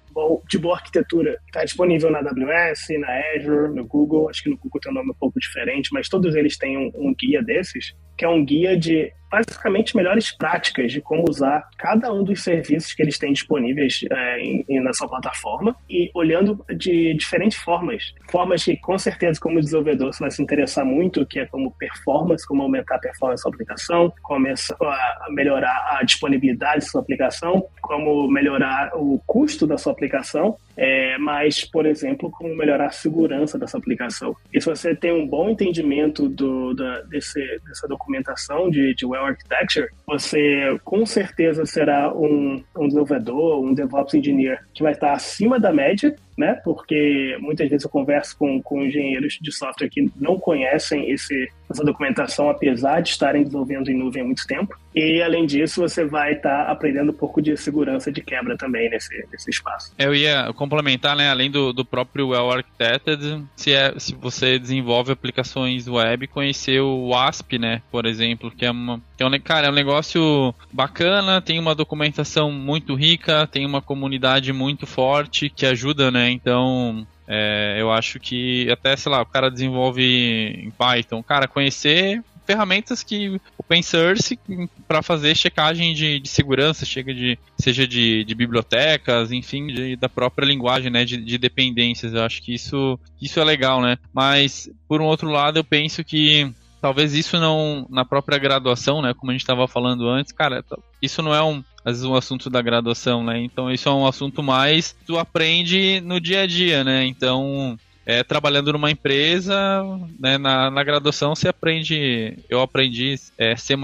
[0.49, 1.39] de boa arquitetura.
[1.47, 4.29] Está disponível na AWS, na Azure, no Google.
[4.29, 6.91] Acho que no Google tem um nome um pouco diferente, mas todos eles têm um,
[6.95, 12.13] um guia desses, que é um guia de basicamente melhores práticas de como usar cada
[12.13, 17.15] um dos serviços que eles têm disponíveis é, em, na sua plataforma e olhando de
[17.15, 18.13] diferentes formas.
[18.31, 22.47] Formas que, com certeza, como desenvolvedor, você vai se interessar muito, que é como performance,
[22.47, 27.65] como aumentar a performance da sua aplicação, começar a melhorar a disponibilidade da sua aplicação,
[27.81, 33.59] como melhorar o custo da sua aplicação, é, mas, por exemplo, como melhorar a segurança
[33.59, 34.35] dessa aplicação.
[34.53, 39.89] E se você tem um bom entendimento do, da, desse, dessa documentação de, de Architecture,
[40.07, 45.73] você com certeza será um, um desenvolvedor, um DevOps Engineer que vai estar acima da
[45.73, 46.55] média né?
[46.65, 51.85] Porque muitas vezes eu converso com, com engenheiros de software que não conhecem esse, essa
[51.85, 54.77] documentação, apesar de estarem desenvolvendo em nuvem há muito tempo.
[54.95, 59.27] E, além disso, você vai estar aprendendo um pouco de segurança de quebra também nesse,
[59.31, 59.95] nesse espaço.
[59.99, 61.31] Eu ia complementar, né?
[61.31, 67.09] Além do, do próprio Well Architected, se, é, se você desenvolve aplicações web, conhecer o
[67.09, 67.83] WASP, né?
[67.91, 69.01] Por exemplo, que é uma.
[69.23, 74.53] É um, cara, é um negócio bacana, tem uma documentação muito rica, tem uma comunidade
[74.53, 76.31] muito forte que ajuda, né?
[76.31, 82.23] Então, é, eu acho que até, sei lá, o cara desenvolve em Python, cara, conhecer
[82.45, 84.39] ferramentas que open source
[84.87, 90.09] para fazer checagem de, de, segurança, chega de seja de, de bibliotecas, enfim, de, da
[90.09, 92.13] própria linguagem, né, de, de, dependências.
[92.13, 93.97] Eu acho que isso isso é legal, né?
[94.13, 96.53] Mas por um outro lado, eu penso que
[96.83, 100.65] talvez isso não na própria graduação, né, como a gente estava falando antes, cara,
[101.01, 103.41] isso não é um às vezes um assunto da graduação, né?
[103.41, 107.05] Então isso é um assunto mais tu aprende no dia a dia, né?
[107.07, 109.83] Então, é, trabalhando numa empresa,
[110.19, 113.75] né, na, na graduação você aprende, eu aprendi é, C++,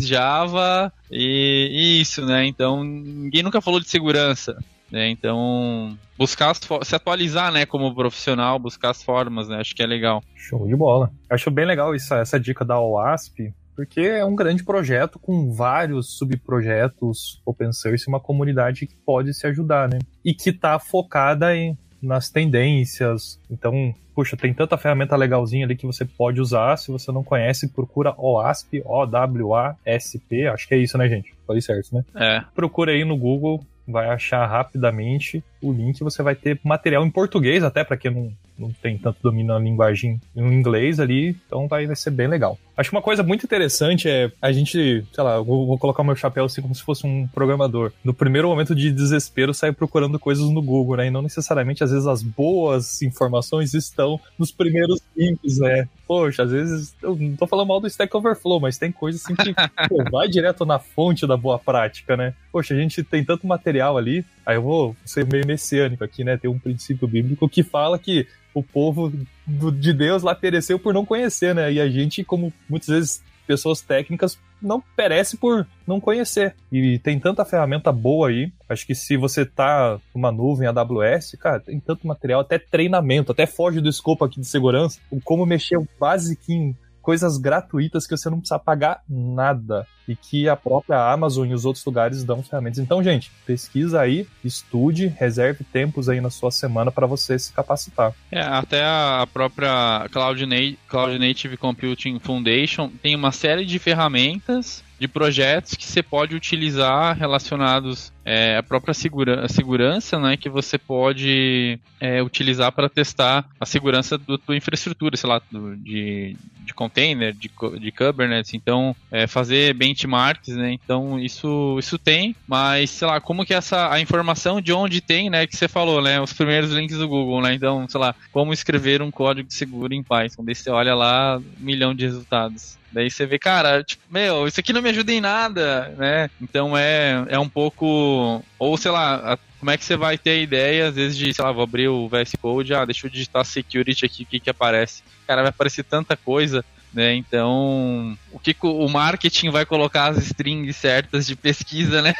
[0.00, 2.46] Java e, e isso, né?
[2.46, 4.56] Então ninguém nunca falou de segurança,
[4.90, 5.08] né?
[5.08, 9.58] Então, buscar as, se atualizar, né, como profissional, buscar as formas, né?
[9.58, 10.22] Acho que é legal.
[10.34, 11.10] Show de bola.
[11.28, 16.18] Acho bem legal isso, essa dica da OASP, porque é um grande projeto com vários
[16.18, 19.98] subprojetos open source, uma comunidade que pode se ajudar, né?
[20.24, 23.40] E que está focada em, nas tendências.
[23.50, 26.76] Então, puxa, tem tanta ferramenta legalzinha ali que você pode usar.
[26.76, 30.46] Se você não conhece, procura OASP, O-W-A-S-P.
[30.48, 31.34] Acho que é isso, né, gente?
[31.46, 32.04] Falei certo, né?
[32.14, 32.44] É.
[32.54, 36.00] Procura aí no Google, vai achar rapidamente o link.
[36.00, 39.58] Você vai ter material em português, até para quem não, não tem tanto domínio na
[39.58, 41.36] linguagem em inglês ali.
[41.46, 42.58] Então vai, vai ser bem legal.
[42.80, 46.04] Acho que uma coisa muito interessante é a gente, sei lá, vou, vou colocar o
[46.04, 47.92] meu chapéu assim como se fosse um programador.
[48.02, 51.08] No primeiro momento de desespero, sai procurando coisas no Google, né?
[51.08, 55.86] E não necessariamente, às vezes, as boas informações estão nos primeiros links, né?
[56.06, 59.34] Poxa, às vezes, eu não tô falando mal do Stack Overflow, mas tem coisas assim
[59.34, 59.54] que
[59.88, 62.32] pô, vai direto na fonte da boa prática, né?
[62.50, 66.36] Poxa, a gente tem tanto material ali, aí eu vou ser meio messiânico aqui, né?
[66.36, 69.12] Tem um princípio bíblico que fala que o povo
[69.46, 71.72] de Deus lá pereceu por não conhecer, né?
[71.72, 76.54] E a gente, como muitas vezes pessoas técnicas, não perece por não conhecer.
[76.70, 78.52] E tem tanta ferramenta boa aí.
[78.68, 83.46] Acho que se você tá numa nuvem AWS, cara, tem tanto material, até treinamento, até
[83.46, 88.38] foge do escopo aqui de segurança, como mexer o basiquinho coisas gratuitas que você não
[88.38, 92.78] precisa pagar nada e que a própria Amazon e os outros lugares dão ferramentas.
[92.78, 98.12] Então, gente, pesquisa aí, estude, reserve tempos aí na sua semana para você se capacitar.
[98.30, 100.56] É, até a própria Cloud, Na
[100.88, 107.16] Cloud Native Computing Foundation tem uma série de ferramentas de projetos que você pode utilizar
[107.16, 113.64] relacionados é a própria segura, segurança né, que você pode é, utilizar para testar a
[113.64, 116.36] segurança da tua infraestrutura, sei lá, do, de,
[116.66, 120.72] de container, de, de Kubernetes, então é, fazer benchmarks, né?
[120.72, 125.30] Então isso, isso tem, mas sei lá, como que essa a informação de onde tem,
[125.30, 125.46] né?
[125.46, 126.20] Que você falou, né?
[126.20, 127.54] Os primeiros links do Google, né?
[127.54, 130.44] Então, sei lá, como escrever um código seguro em Python.
[130.44, 132.78] Daí você olha lá, um milhão de resultados.
[132.92, 136.30] Daí você vê, cara, tipo, meu, isso aqui não me ajuda em nada, né?
[136.40, 138.44] Então é, é um pouco.
[138.58, 141.32] Ou sei lá, a, como é que você vai ter a ideia, às vezes, de,
[141.32, 144.40] sei lá, vou abrir o VS Code, ah, deixa eu digitar security aqui, o que
[144.40, 145.02] que aparece?
[145.26, 146.64] Cara, vai aparecer tanta coisa.
[146.92, 152.12] Né, então, o que o marketing vai colocar as strings certas de pesquisa, né?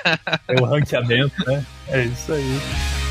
[0.47, 1.67] É o ranqueamento, né?
[1.89, 3.10] É isso aí.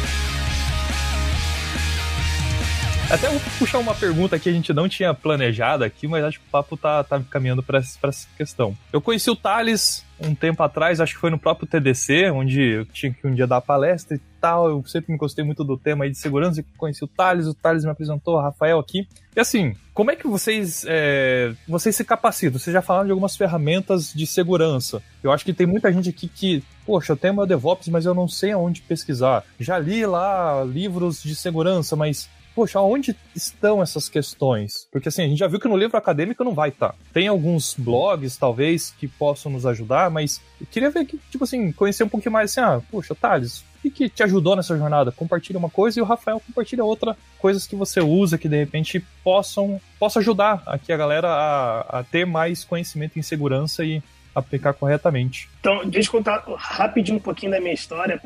[3.09, 6.45] Até vou puxar uma pergunta que a gente não tinha planejado aqui, mas acho que
[6.45, 8.77] o papo tá, tá caminhando para essa questão.
[8.93, 12.85] Eu conheci o Thales um tempo atrás, acho que foi no próprio TDC, onde eu
[12.85, 14.69] tinha que um dia dar palestra e tal.
[14.69, 17.83] Eu sempre me gostei muito do tema aí de segurança conheci o Thales, o Thales
[17.83, 19.07] me apresentou, o Rafael aqui.
[19.35, 22.59] E assim, como é que vocês, é, vocês se capacitam?
[22.59, 25.01] Vocês já falaram de algumas ferramentas de segurança.
[25.23, 28.13] Eu acho que tem muita gente aqui que, poxa, eu tenho meu DevOps, mas eu
[28.13, 29.43] não sei aonde pesquisar.
[29.59, 34.85] Já li lá livros de segurança, mas poxa, onde estão essas questões?
[34.91, 36.89] Porque assim, a gente já viu que no livro acadêmico não vai estar.
[36.89, 36.95] Tá.
[37.13, 42.03] Tem alguns blogs, talvez, que possam nos ajudar, mas queria ver que, tipo assim, conhecer
[42.03, 45.09] um pouquinho mais assim, ah, poxa, Thales, o que, que te ajudou nessa jornada?
[45.09, 48.99] Compartilha uma coisa e o Rafael compartilha outra, coisas que você usa que de repente
[49.23, 54.03] possam, possa ajudar aqui a galera a, a ter mais conhecimento em segurança e
[54.35, 55.49] aplicar corretamente.
[55.61, 58.21] Então, deixa eu contar rapidinho um pouquinho da minha história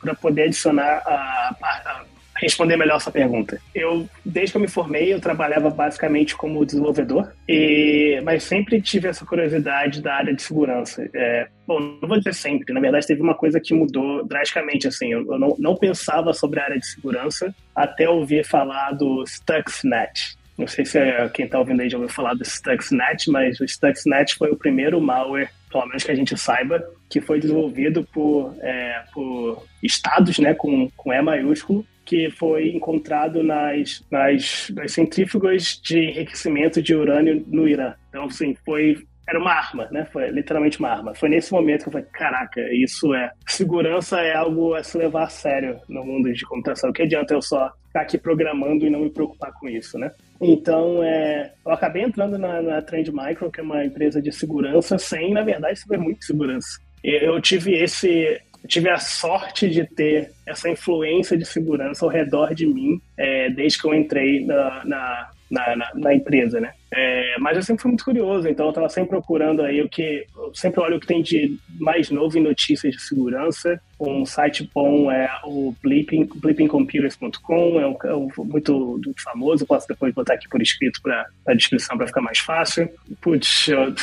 [0.00, 2.04] para poder adicionar a, a,
[2.36, 3.58] responder melhor essa pergunta.
[3.74, 9.08] Eu, desde que eu me formei, eu trabalhava basicamente como desenvolvedor, e, mas sempre tive
[9.08, 11.08] essa curiosidade da área de segurança.
[11.14, 15.12] É, bom, não vou dizer sempre, na verdade teve uma coisa que mudou drasticamente, assim,
[15.12, 20.36] eu, eu não, não pensava sobre a área de segurança até ouvir falar do Stuxnet.
[20.58, 23.68] Não sei se é, quem está ouvindo aí já ouviu falar do Stuxnet, mas o
[23.68, 28.54] Stuxnet foi o primeiro malware, pelo menos que a gente saiba, que foi desenvolvido por,
[28.60, 35.80] é, por estados, né, com, com E maiúsculo, que foi encontrado nas, nas, nas centrífugas
[35.82, 37.94] de enriquecimento de urânio no Irã.
[38.08, 38.96] Então, assim, foi
[39.28, 40.06] era uma arma, né?
[40.12, 41.12] Foi literalmente uma arma.
[41.12, 45.24] Foi nesse momento que eu falei, caraca, isso é segurança é algo a se levar
[45.24, 46.92] a sério no mundo de computação.
[46.92, 50.12] Que adianta eu só estar aqui programando e não me preocupar com isso, né?
[50.40, 54.96] Então, é, eu acabei entrando na, na Trend Micro, que é uma empresa de segurança,
[54.96, 56.78] sem, na verdade, saber muito de segurança.
[57.02, 62.52] Eu tive esse eu tive a sorte de ter essa influência de segurança ao redor
[62.52, 66.72] de mim é, desde que eu entrei na, na, na, na, na empresa, né?
[66.92, 70.24] É, mas eu sempre fui muito curioso, então eu estava sempre procurando aí o que.
[70.36, 73.80] Eu sempre olho o que tem de mais novo em notícias de segurança.
[73.98, 79.66] Um site bom é o Blipping, blippingcomputers.com, é, um, é um muito, muito famoso.
[79.66, 82.88] Posso depois botar aqui por escrito para a descrição para ficar mais fácil.
[83.20, 83.94] Putz, eu,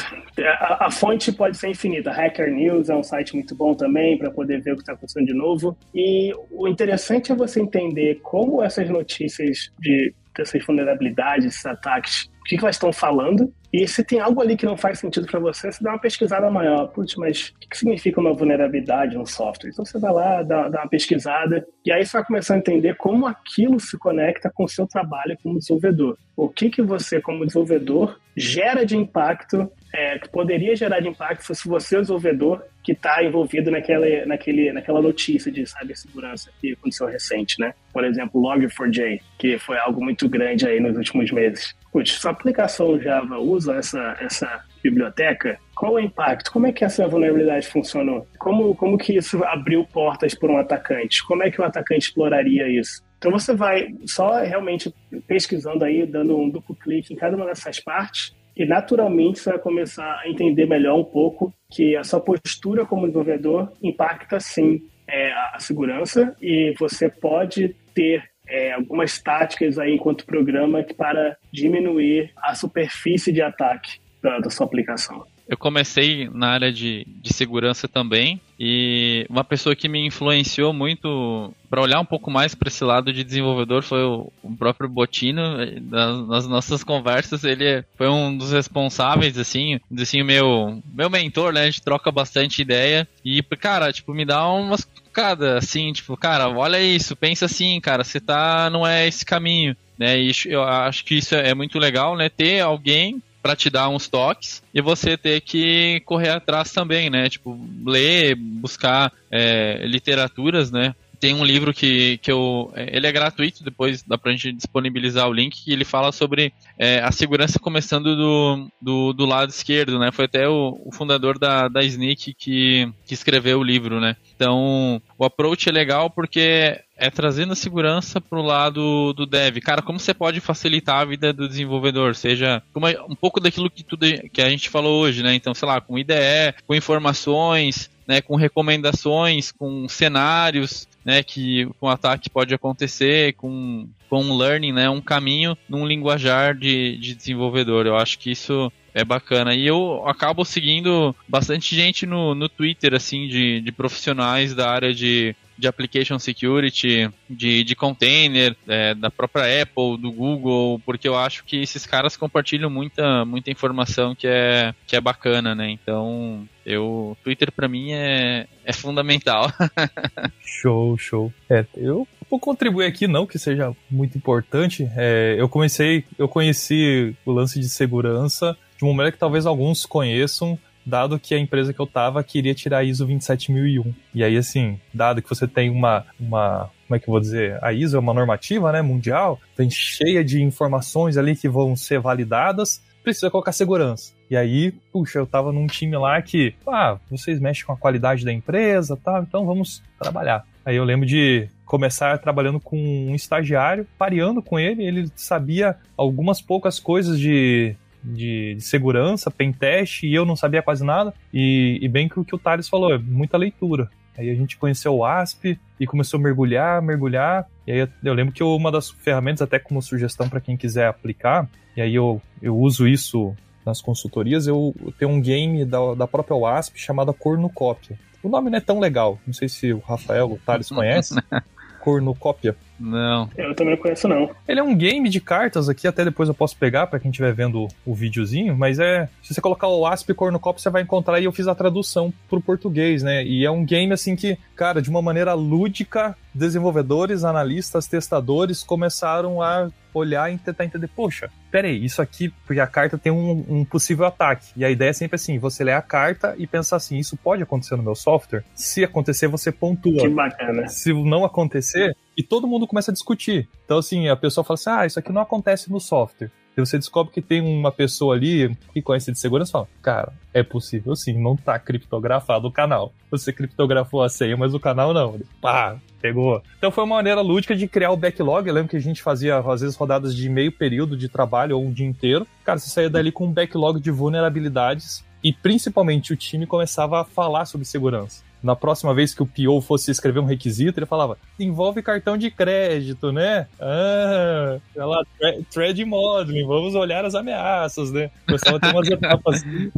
[0.60, 2.12] a, a, fonte pode ser infinita.
[2.12, 5.28] Hacker News é um site muito bom também para poder ver o que está acontecendo
[5.28, 5.78] de novo.
[5.96, 12.46] E o interessante é você entender como essas notícias de dessas vulnerabilidades, esses ataques, o
[12.46, 13.52] que, que elas estão falando.
[13.72, 16.52] E se tem algo ali que não faz sentido para você, você dá uma pesquisada
[16.52, 16.88] maior.
[16.90, 19.70] Putz, mas o que, que significa uma vulnerabilidade no software?
[19.70, 22.96] Então você vai lá, dá, dá uma pesquisada, e aí você vai começar a entender
[22.98, 26.18] como aquilo se conecta com o seu trabalho como desenvolvedor.
[26.36, 31.56] O que, que você, como desenvolvedor, gera de impacto, é, que poderia gerar de impacto
[31.56, 37.08] se você, o desenvolvedor, que está envolvido naquela, naquele, naquela notícia de cibersegurança que aconteceu
[37.08, 37.74] recente, né?
[37.94, 41.74] Por exemplo, Log4j, que foi algo muito grande aí nos últimos meses.
[41.94, 46.52] Putz, sua aplicação Java usa essa, essa biblioteca, qual o impacto?
[46.52, 48.28] Como é que essa vulnerabilidade funcionou?
[48.40, 51.24] Como, como que isso abriu portas para um atacante?
[51.24, 53.04] Como é que o atacante exploraria isso?
[53.20, 54.94] Então você vai só realmente
[55.28, 59.60] pesquisando aí, dando um duplo clique em cada uma dessas partes, e naturalmente você vai
[59.60, 65.32] começar a entender melhor um pouco que a sua postura como desenvolvedor impacta sim é,
[65.32, 72.54] a segurança e você pode ter é, algumas táticas aí enquanto programa para diminuir a
[72.54, 75.26] superfície de ataque da, da sua aplicação.
[75.50, 81.54] Eu comecei na área de, de segurança também e uma pessoa que me influenciou muito
[81.70, 85.58] para olhar um pouco mais para esse lado de desenvolvedor foi o, o próprio Botino.
[85.82, 91.62] Nas, nas, nossas conversas, ele foi um dos responsáveis, assim, assim, meu, meu mentor, né?
[91.62, 96.50] A gente troca bastante ideia e, cara, tipo, me dá umas cada assim, tipo, cara,
[96.50, 100.20] olha isso, pensa assim, cara, você tá, não é esse caminho, né?
[100.20, 102.28] E eu acho que isso é muito legal, né?
[102.30, 107.30] Ter alguém para te dar uns toques e você ter que correr atrás também, né?
[107.30, 110.96] Tipo, ler, buscar é, literaturas, né?
[111.24, 112.70] Tem um livro que, que eu.
[112.76, 116.52] É, ele é gratuito, depois dá pra gente disponibilizar o link, que ele fala sobre
[116.78, 120.12] é, a segurança começando do, do, do, lado esquerdo, né?
[120.12, 124.18] Foi até o, o, fundador da, da Sneak que, que escreveu o livro, né?
[124.36, 129.60] Então, o approach é legal porque é trazendo a segurança pro lado do dev.
[129.62, 132.16] Cara, como você pode facilitar a vida do desenvolvedor?
[132.16, 135.34] Seja como é, um pouco daquilo que, tudo, que a gente falou hoje, né?
[135.34, 141.88] Então, sei lá, com IDE, com informações, né, com recomendações, com cenários, né, que um
[141.88, 147.86] ataque pode acontecer, com, com um learning, né, um caminho num linguajar de, de desenvolvedor.
[147.86, 149.54] Eu acho que isso é bacana.
[149.56, 154.94] E eu acabo seguindo bastante gente no, no Twitter, assim, de, de profissionais da área
[154.94, 161.16] de de application security, de, de container, é, da própria Apple, do Google, porque eu
[161.16, 165.70] acho que esses caras compartilham muita, muita informação que é, que é bacana, né?
[165.70, 169.52] Então, eu, Twitter para mim é, é fundamental.
[170.44, 171.34] show, show.
[171.50, 174.90] É, eu vou contribuir aqui não que seja muito importante.
[174.96, 179.86] É, eu comecei, eu conheci o lance de segurança de uma maneira que talvez alguns
[179.86, 183.94] conheçam dado que a empresa que eu tava queria tirar a ISO 27001.
[184.14, 187.58] E aí, assim, dado que você tem uma, uma como é que eu vou dizer?
[187.64, 192.00] A ISO é uma normativa, né, mundial, tem cheia de informações ali que vão ser
[192.00, 194.14] validadas, precisa colocar segurança.
[194.30, 198.24] E aí, puxa, eu tava num time lá que, ah, vocês mexem com a qualidade
[198.24, 199.24] da empresa, tá?
[199.28, 200.46] Então vamos trabalhar.
[200.66, 206.42] Aí eu lembro de começar trabalhando com um estagiário, pareando com ele, ele sabia algumas
[206.42, 211.14] poucas coisas de de, de segurança, pentest, e eu não sabia quase nada.
[211.34, 213.90] E, e bem que o que o Thales falou, é muita leitura.
[214.18, 217.48] Aí a gente conheceu o ASP e começou a mergulhar, mergulhar.
[217.66, 221.50] E aí eu lembro que uma das ferramentas, até como sugestão para quem quiser aplicar,
[221.76, 223.36] e aí eu, eu uso isso
[223.66, 227.98] nas consultorias, eu, eu tenho um game da, da própria WASP chamado Cornucópia.
[228.22, 231.16] O nome não é tão legal, não sei se o Rafael, o Thales conhece.
[231.84, 232.56] Cornucópia.
[232.80, 233.30] Não.
[233.38, 234.30] Eu também não conheço, não.
[234.48, 237.34] Ele é um game de cartas aqui, até depois eu posso pegar para quem estiver
[237.34, 239.10] vendo o videozinho, mas é.
[239.22, 242.40] Se você colocar o ASP Cornucópia, você vai encontrar e eu fiz a tradução pro
[242.40, 243.22] português, né?
[243.26, 249.42] E é um game assim que, cara, de uma maneira lúdica, desenvolvedores, analistas, testadores começaram
[249.42, 253.64] a olhar e tentar entender, poxa, peraí, isso aqui, porque a carta tem um, um,
[253.64, 254.48] possível ataque.
[254.58, 257.44] E a ideia é sempre assim, você lê a carta e pensa assim, isso pode
[257.44, 258.44] acontecer no meu software?
[258.56, 260.02] Se acontecer, você pontua.
[260.02, 260.68] Que bacana.
[260.68, 263.48] Se não acontecer, e todo mundo começa a discutir.
[263.66, 266.32] Então, assim, a pessoa fala assim, ah, isso aqui não acontece no software.
[266.56, 270.14] E você descobre que tem uma pessoa ali que conhece de segurança e fala, cara,
[270.34, 272.94] é possível sim, não tá criptografado o canal.
[273.10, 275.20] Você criptografou a senha, mas o canal não.
[275.42, 276.42] Pá, pegou.
[276.58, 278.48] Então foi uma maneira lúdica de criar o backlog.
[278.48, 281.66] Eu lembro que a gente fazia, às vezes, rodadas de meio período de trabalho ou
[281.66, 282.28] um dia inteiro.
[282.44, 287.06] Cara, você saía dali com um backlog de vulnerabilidades e principalmente o time começava a
[287.06, 291.18] falar sobre segurança na próxima vez que o PO fosse escrever um requisito, ele falava,
[291.40, 293.48] envolve cartão de crédito, né?
[293.60, 295.04] Ah, lá,
[295.50, 298.12] thread modeling, vamos olhar as ameaças, né?
[298.28, 299.72] Começava a ter umas etapas assim.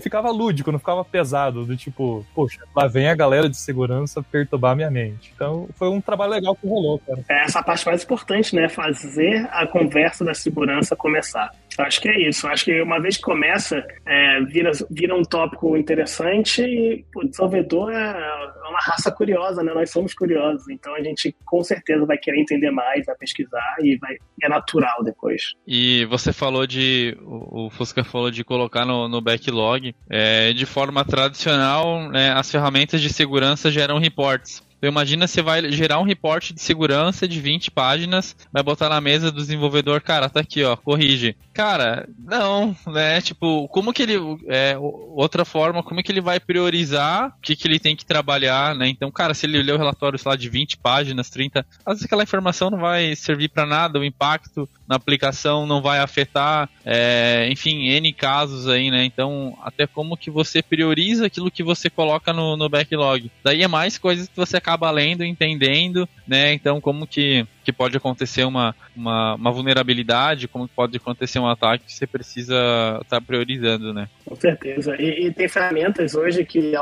[0.00, 4.74] Ficava lúdico, não ficava pesado, do tipo, poxa, lá vem a galera de segurança perturbar
[4.74, 5.32] minha mente.
[5.34, 7.24] Então, foi um trabalho legal que rolou, cara.
[7.28, 8.68] É essa parte mais importante, né?
[8.68, 11.50] Fazer a conversa da segurança começar.
[11.78, 12.46] Acho que é isso.
[12.46, 17.92] Acho que uma vez que começa, é, vira, vira um tópico interessante e o desenvolvedor
[17.92, 18.14] é
[18.70, 19.72] uma raça curiosa, né?
[19.74, 20.68] Nós somos curiosos.
[20.68, 25.02] Então a gente com certeza vai querer entender mais, vai pesquisar e vai, é natural
[25.04, 25.54] depois.
[25.66, 27.16] E você falou de.
[27.22, 29.94] O Fusca falou de colocar no, no backlog.
[30.08, 34.62] É, de forma tradicional, né, as ferramentas de segurança geram reports.
[34.80, 38.98] Então imagina você vai gerar um reporte de segurança de 20 páginas, vai botar na
[38.98, 41.36] mesa do desenvolvedor, cara, tá aqui, ó, corrige.
[41.52, 43.20] Cara, não, né?
[43.20, 44.16] Tipo, como que ele.
[44.48, 48.06] É, outra forma, como é que ele vai priorizar o que, que ele tem que
[48.06, 48.88] trabalhar, né?
[48.88, 52.06] Então, cara, se ele ler o relatório, sei lá, de 20 páginas, 30, às vezes
[52.06, 57.48] aquela informação não vai servir para nada, o impacto na aplicação não vai afetar, é,
[57.48, 59.04] enfim, N casos aí, né?
[59.04, 63.30] Então, até como que você prioriza aquilo que você coloca no, no backlog.
[63.44, 66.52] Daí é mais coisas que você acaba lendo, entendendo, né?
[66.52, 71.84] Então, como que que pode acontecer uma, uma, uma, vulnerabilidade, como pode acontecer um ataque
[71.84, 72.54] que você precisa
[73.02, 74.08] estar tá priorizando, né?
[74.24, 74.96] Com certeza.
[75.00, 76.72] E, e tem ferramentas hoje que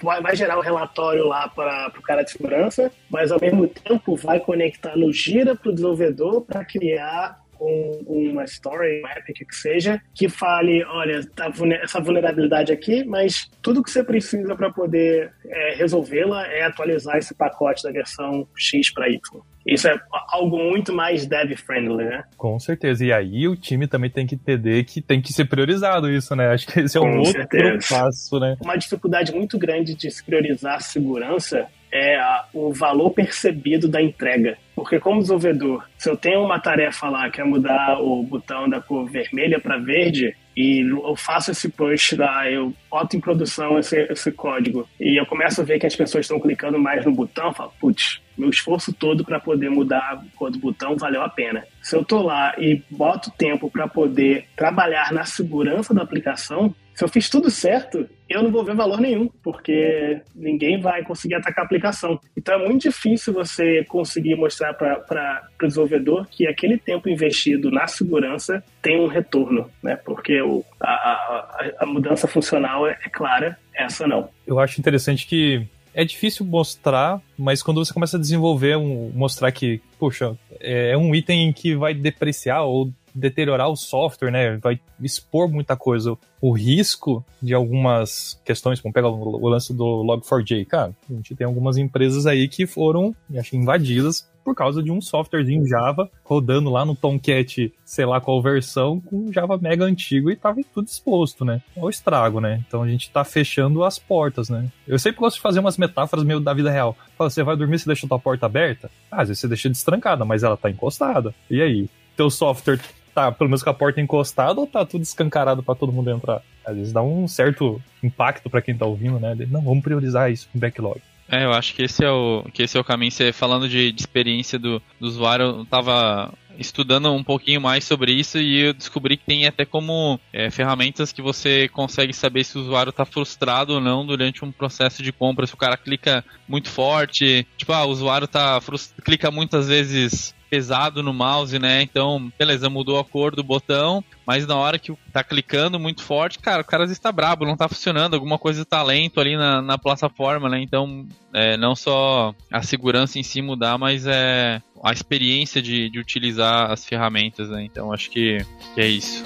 [0.00, 4.38] vai gerar um relatório lá para o cara de segurança, mas ao mesmo tempo vai
[4.38, 10.00] conectar no Gira para o desenvolvedor para criar um, uma story, uma epic que seja,
[10.14, 11.50] que fale, olha, tá
[11.82, 17.34] essa vulnerabilidade aqui, mas tudo que você precisa para poder é, resolvê-la é atualizar esse
[17.34, 19.20] pacote da versão X para Y.
[19.64, 19.96] Isso é
[20.28, 22.24] algo muito mais dev-friendly, né?
[22.36, 23.04] Com certeza.
[23.04, 26.48] E aí o time também tem que entender que tem que ser priorizado isso, né?
[26.48, 27.86] Acho que esse é um Com outro certeza.
[27.88, 28.56] passo, né?
[28.60, 32.18] Uma dificuldade muito grande de se priorizar a segurança é
[32.54, 34.56] o valor percebido da entrega.
[34.74, 38.80] Porque como desenvolvedor, se eu tenho uma tarefa lá que é mudar o botão da
[38.80, 43.96] cor vermelha para verde, e eu faço esse push lá, eu boto em produção esse,
[44.10, 47.46] esse código e eu começo a ver que as pessoas estão clicando mais no botão,
[47.46, 51.28] eu falo, putz, meu esforço todo para poder mudar a cor do botão valeu a
[51.28, 51.64] pena.
[51.82, 57.02] Se eu tô lá e boto tempo para poder trabalhar na segurança da aplicação, se
[57.02, 61.64] eu fiz tudo certo, eu não vou ver valor nenhum, porque ninguém vai conseguir atacar
[61.64, 62.18] a aplicação.
[62.36, 67.86] Então é muito difícil você conseguir mostrar para o desenvolvedor que aquele tempo investido na
[67.86, 69.96] segurança tem um retorno, né?
[69.96, 74.28] Porque o, a, a, a mudança funcional é, é clara, essa não.
[74.46, 79.52] Eu acho interessante que é difícil mostrar, mas quando você começa a desenvolver, um, mostrar
[79.52, 84.56] que, poxa, é um item que vai depreciar ou deteriorar o software, né?
[84.58, 86.16] Vai expor muita coisa.
[86.40, 91.46] O risco de algumas questões, como pega o lance do Log4j, cara, a gente tem
[91.46, 96.84] algumas empresas aí que foram, acho, invadidas por causa de um softwarezinho Java rodando lá
[96.84, 101.62] no Tomcat, sei lá qual versão, com Java mega antigo e tava tudo exposto, né?
[101.76, 102.62] É o estrago, né?
[102.66, 104.70] Então a gente tá fechando as portas, né?
[104.86, 106.96] Eu sempre gosto de fazer umas metáforas meio da vida real.
[107.16, 108.90] Fala, você vai dormir, você deixa a tua porta aberta?
[109.10, 111.34] Ah, às vezes você deixa destrancada, mas ela tá encostada.
[111.50, 111.88] E aí?
[112.16, 112.80] Teu software
[113.14, 116.42] tá pelo menos com a porta encostada ou tá tudo escancarado para todo mundo entrar?
[116.64, 119.34] Às vezes dá um certo impacto para quem tá ouvindo, né?
[119.50, 121.00] Não, vamos priorizar isso no backlog.
[121.28, 123.10] É, eu acho que esse é o, que esse é o caminho.
[123.10, 128.12] Você falando de, de experiência do, do usuário, eu tava estudando um pouquinho mais sobre
[128.12, 132.58] isso e eu descobri que tem até como é, ferramentas que você consegue saber se
[132.58, 135.46] o usuário está frustrado ou não durante um processo de compra.
[135.46, 138.60] Se o cara clica muito forte, tipo, ah, o usuário tá
[139.02, 141.80] clica muitas vezes pesado no mouse, né?
[141.80, 146.38] Então, beleza, mudou a cor do botão, mas na hora que tá clicando muito forte,
[146.38, 149.34] cara, o cara às vezes tá brabo, não tá funcionando, alguma coisa tá lento ali
[149.34, 150.60] na, na plataforma, né?
[150.60, 155.98] Então, é, não só a segurança em si mudar, mas é a experiência de, de
[155.98, 157.64] utilizar as ferramentas, né?
[157.64, 158.44] Então, acho que,
[158.74, 159.22] que é isso.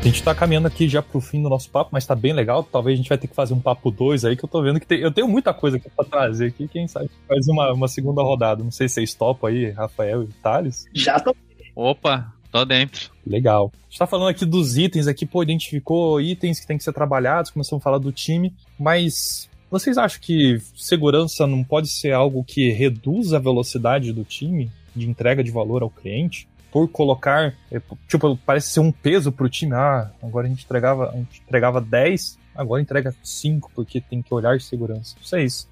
[0.00, 2.62] A gente tá caminhando aqui já pro fim do nosso papo, mas tá bem legal.
[2.62, 4.78] Talvez a gente vai ter que fazer um papo 2 aí, que eu tô vendo
[4.78, 6.68] que tem, eu tenho muita coisa aqui pra trazer aqui.
[6.68, 8.62] Quem sabe faz uma, uma segunda rodada.
[8.62, 10.86] Não sei se vocês topam aí, Rafael e Thales.
[10.94, 11.34] Já tô.
[11.74, 13.10] Opa, tô dentro.
[13.26, 13.72] Legal.
[13.74, 16.92] A gente tá falando aqui dos itens aqui, pô, identificou itens que tem que ser
[16.92, 22.44] trabalhados, começamos a falar do time, mas vocês acham que segurança não pode ser algo
[22.44, 26.48] que reduz a velocidade do time de entrega de valor ao cliente?
[26.70, 29.74] Por colocar, é, tipo, parece ser um peso pro time.
[29.74, 34.32] Ah, agora a gente entregava, a gente entregava 10, agora entrega 5, porque tem que
[34.34, 35.16] olhar segurança.
[35.22, 35.68] Vocês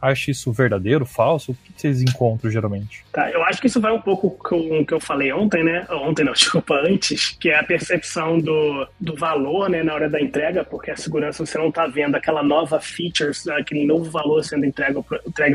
[0.00, 1.52] acham isso verdadeiro, falso?
[1.52, 3.04] O que vocês encontram geralmente?
[3.12, 5.86] Tá, eu acho que isso vai um pouco com o que eu falei ontem, né?
[5.90, 10.20] Ontem não, desculpa, antes, que é a percepção do, do valor, né, na hora da
[10.20, 14.64] entrega, porque a segurança você não tá vendo aquela nova features, aquele novo valor sendo
[14.64, 15.02] entregue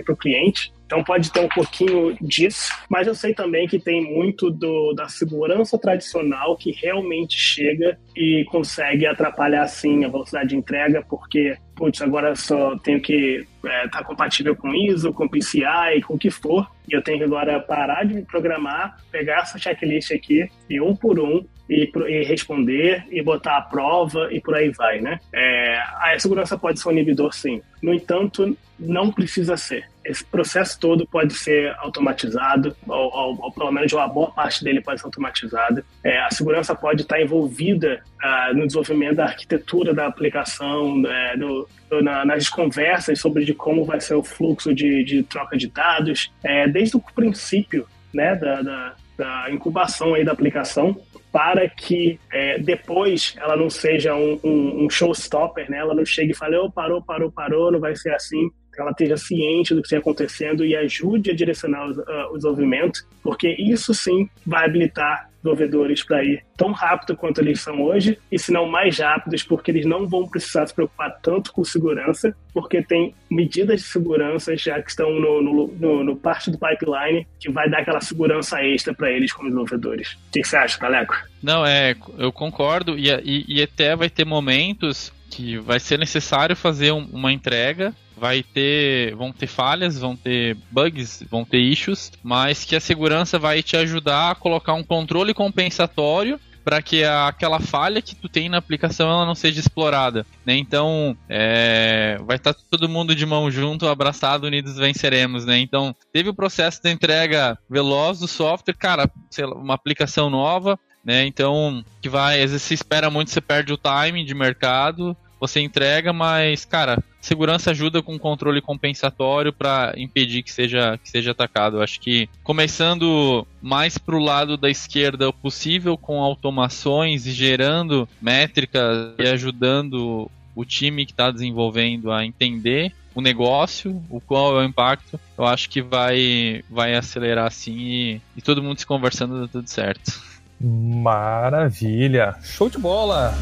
[0.01, 0.73] para o cliente.
[0.85, 5.07] Então pode ter um pouquinho disso, mas eu sei também que tem muito do, da
[5.07, 12.01] segurança tradicional que realmente chega e consegue atrapalhar sim a velocidade de entrega, porque putz,
[12.01, 16.29] agora só tenho que estar é, tá compatível com ISO, com PCI, com o que
[16.29, 20.95] for, e eu tenho que agora parar de programar, pegar essa checklist aqui e um
[20.95, 25.19] por um e, e, responder e botar a prova e por aí vai, né?
[25.31, 27.61] É, a segurança pode ser um inibidor, sim.
[27.81, 29.85] No entanto, não precisa ser.
[30.03, 34.81] Esse processo todo pode ser automatizado, ou, ou, ou pelo menos uma boa parte dele
[34.81, 35.85] pode ser automatizada.
[36.03, 41.67] É, a segurança pode estar envolvida uh, no desenvolvimento da arquitetura da aplicação, é, do,
[41.89, 45.67] do, na, nas conversas sobre de como vai ser o fluxo de, de troca de
[45.67, 50.99] dados, é, desde o princípio né, da, da, da incubação aí da aplicação
[51.33, 55.79] para que é, depois ela não seja um, um, um, showstopper, né?
[55.79, 58.51] Ela não chegue e fale, oh, parou, parou, parou, não vai ser assim.
[58.71, 62.99] Que ela esteja ciente do que está acontecendo e ajude a direcionar uh, o desenvolvimento,
[63.23, 68.39] porque isso sim vai habilitar desenvolvedores para ir tão rápido quanto eles são hoje, e
[68.39, 72.81] se não mais rápidos, porque eles não vão precisar se preocupar tanto com segurança, porque
[72.81, 77.51] tem medidas de segurança já que estão no, no, no, no parte do pipeline que
[77.51, 80.13] vai dar aquela segurança extra para eles como desenvolvedores.
[80.13, 81.15] O que você acha, Taleco?
[81.41, 86.55] Não, é, eu concordo, e, e, e até vai ter momentos que vai ser necessário
[86.55, 92.11] fazer um, uma entrega vai ter, vão ter falhas, vão ter bugs, vão ter issues,
[92.23, 97.59] mas que a segurança vai te ajudar a colocar um controle compensatório para que aquela
[97.59, 100.25] falha que tu tem na aplicação ela não seja explorada.
[100.45, 100.55] Né?
[100.55, 105.45] Então, é, vai estar tá todo mundo de mão junto, abraçado, unidos venceremos.
[105.45, 105.59] Né?
[105.59, 109.09] Então, teve o processo de entrega veloz do software, cara,
[109.39, 111.25] lá, uma aplicação nova, né?
[111.25, 115.59] Então, que vai, às vezes se espera muito, você perde o time de mercado, você
[115.59, 121.81] entrega, mas, cara, segurança ajuda com controle compensatório para impedir que seja, que seja atacado.
[121.81, 129.15] Acho que começando mais para o lado da esquerda possível, com automações e gerando métricas
[129.19, 134.67] e ajudando o time que está desenvolvendo a entender o negócio, o qual é o
[134.67, 139.47] impacto, eu acho que vai, vai acelerar assim e, e todo mundo se conversando dá
[139.49, 140.23] tudo certo.
[140.61, 142.37] Maravilha!
[142.41, 143.33] Show de bola!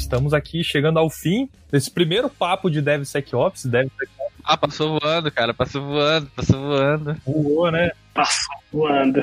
[0.00, 3.66] Estamos aqui chegando ao fim desse primeiro papo de DevSecOps.
[3.66, 4.30] DevSecOps.
[4.42, 5.52] Ah, passou voando, cara.
[5.52, 7.16] Passou voando, passou voando.
[7.24, 7.92] Voou, né?
[8.14, 9.20] Passou voando.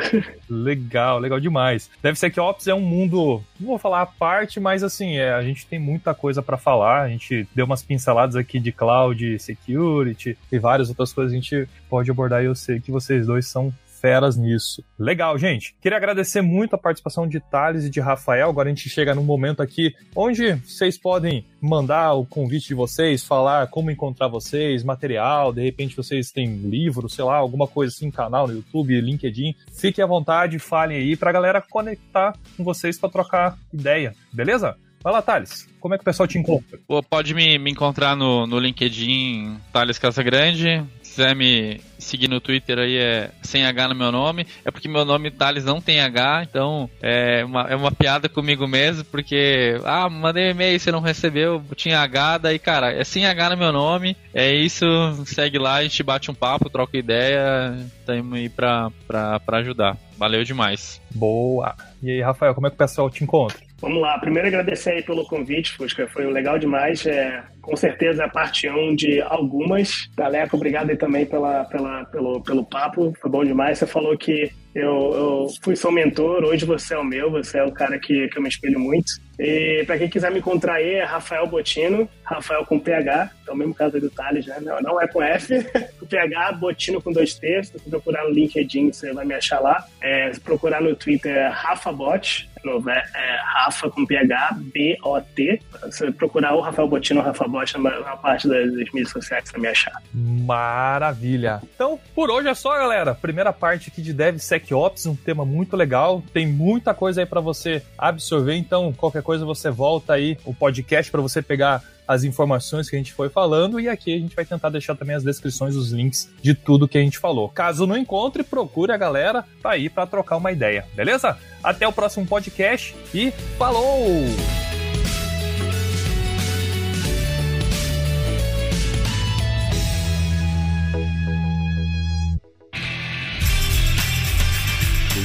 [0.47, 1.89] Legal, legal demais.
[2.01, 5.79] DevSecOps é um mundo, não vou falar a parte, mas assim, é, a gente tem
[5.79, 7.01] muita coisa para falar.
[7.01, 11.67] A gente deu umas pinceladas aqui de cloud security e várias outras coisas a gente
[11.89, 12.43] pode abordar.
[12.43, 14.83] E eu sei que vocês dois são feras nisso.
[14.97, 15.75] Legal, gente.
[15.81, 18.49] Queria agradecer muito a participação de Thales e de Rafael.
[18.49, 23.23] Agora a gente chega num momento aqui onde vocês podem mandar o convite de vocês,
[23.23, 28.11] falar como encontrar vocês, material, de repente vocês têm livro, sei lá, alguma coisa assim,
[28.11, 29.55] canal no YouTube, LinkedIn.
[29.71, 34.77] Fiquem à vontade, falem aí pra galera conectar com vocês para trocar ideia, beleza?
[35.07, 35.65] Vai lá, Thales.
[35.79, 36.77] Como é que o pessoal te encontra?
[36.85, 40.83] Pô, pode me, me encontrar no, no LinkedIn Thales Casagrande.
[41.01, 44.45] Se quiser me seguir no Twitter aí é sem H no meu nome.
[44.65, 48.67] É porque meu nome Thales não tem H, então é uma, é uma piada comigo
[48.67, 53.25] mesmo, porque, ah, mandei um e-mail, você não recebeu, tinha H, daí, cara, é sem
[53.25, 54.17] H no meu nome.
[54.33, 54.85] É isso,
[55.25, 59.95] segue lá, a gente bate um papo, troca ideia, estamos aí pra, pra, pra ajudar.
[60.17, 61.01] Valeu demais.
[61.15, 61.75] Boa!
[62.03, 63.66] E aí, Rafael, como é que o pessoal te encontra?
[63.79, 67.05] Vamos lá, primeiro agradecer aí pelo convite, Fusca, foi legal demais.
[67.05, 70.09] É, com certeza a parte 1 de algumas.
[70.17, 73.77] Galeco, obrigado aí também pela, pela, pelo, pelo papo, foi bom demais.
[73.77, 77.63] Você falou que eu, eu fui seu mentor, hoje você é o meu, você é
[77.63, 79.11] o cara que, que eu me espelho muito.
[79.39, 83.55] E para quem quiser me encontrar aí, é Rafael Botino, Rafael com PH, é o
[83.55, 84.57] mesmo caso do Thales, né?
[84.61, 85.63] Não, não é com F,
[85.97, 87.63] com PH, Botino com dois T.
[87.63, 89.85] Se procurar no LinkedIn, você vai me achar lá.
[90.01, 95.61] É, se procurar no Twitter, é Rafa Bot, novo, é, é Rafa com PH, B-O-T.
[95.89, 99.45] Se procurar o Rafael Botino ou Rafa Bot na, na parte das, das mídias sociais,
[99.45, 99.93] você vai me achar.
[100.13, 101.61] Maravilha!
[101.75, 103.15] Então, por hoje é só, galera.
[103.15, 106.21] Primeira parte aqui de DevSecOps, um tema muito legal.
[106.33, 111.09] Tem muita coisa aí para você absorver, então qualquer coisa você volta aí o podcast
[111.09, 114.45] para você pegar as informações que a gente foi falando e aqui a gente vai
[114.45, 117.49] tentar deixar também as descrições, os links de tudo que a gente falou.
[117.49, 121.37] Caso não encontre, procure a galera tá aí para trocar uma ideia, beleza?
[121.63, 124.66] Até o próximo podcast e falou!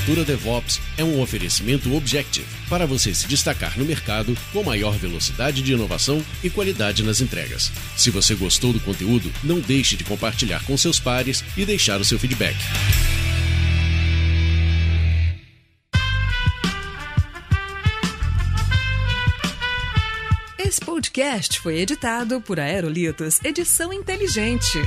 [0.04, 5.62] Cultura DevOps é um oferecimento Objective para você se destacar no mercado com maior velocidade
[5.62, 7.70] de inovação e qualidade nas entregas.
[7.96, 12.04] Se você gostou do conteúdo, não deixe de compartilhar com seus pares e deixar o
[12.04, 12.56] seu feedback.
[20.58, 24.80] Esse podcast foi editado por Aerolitos Edição Inteligente.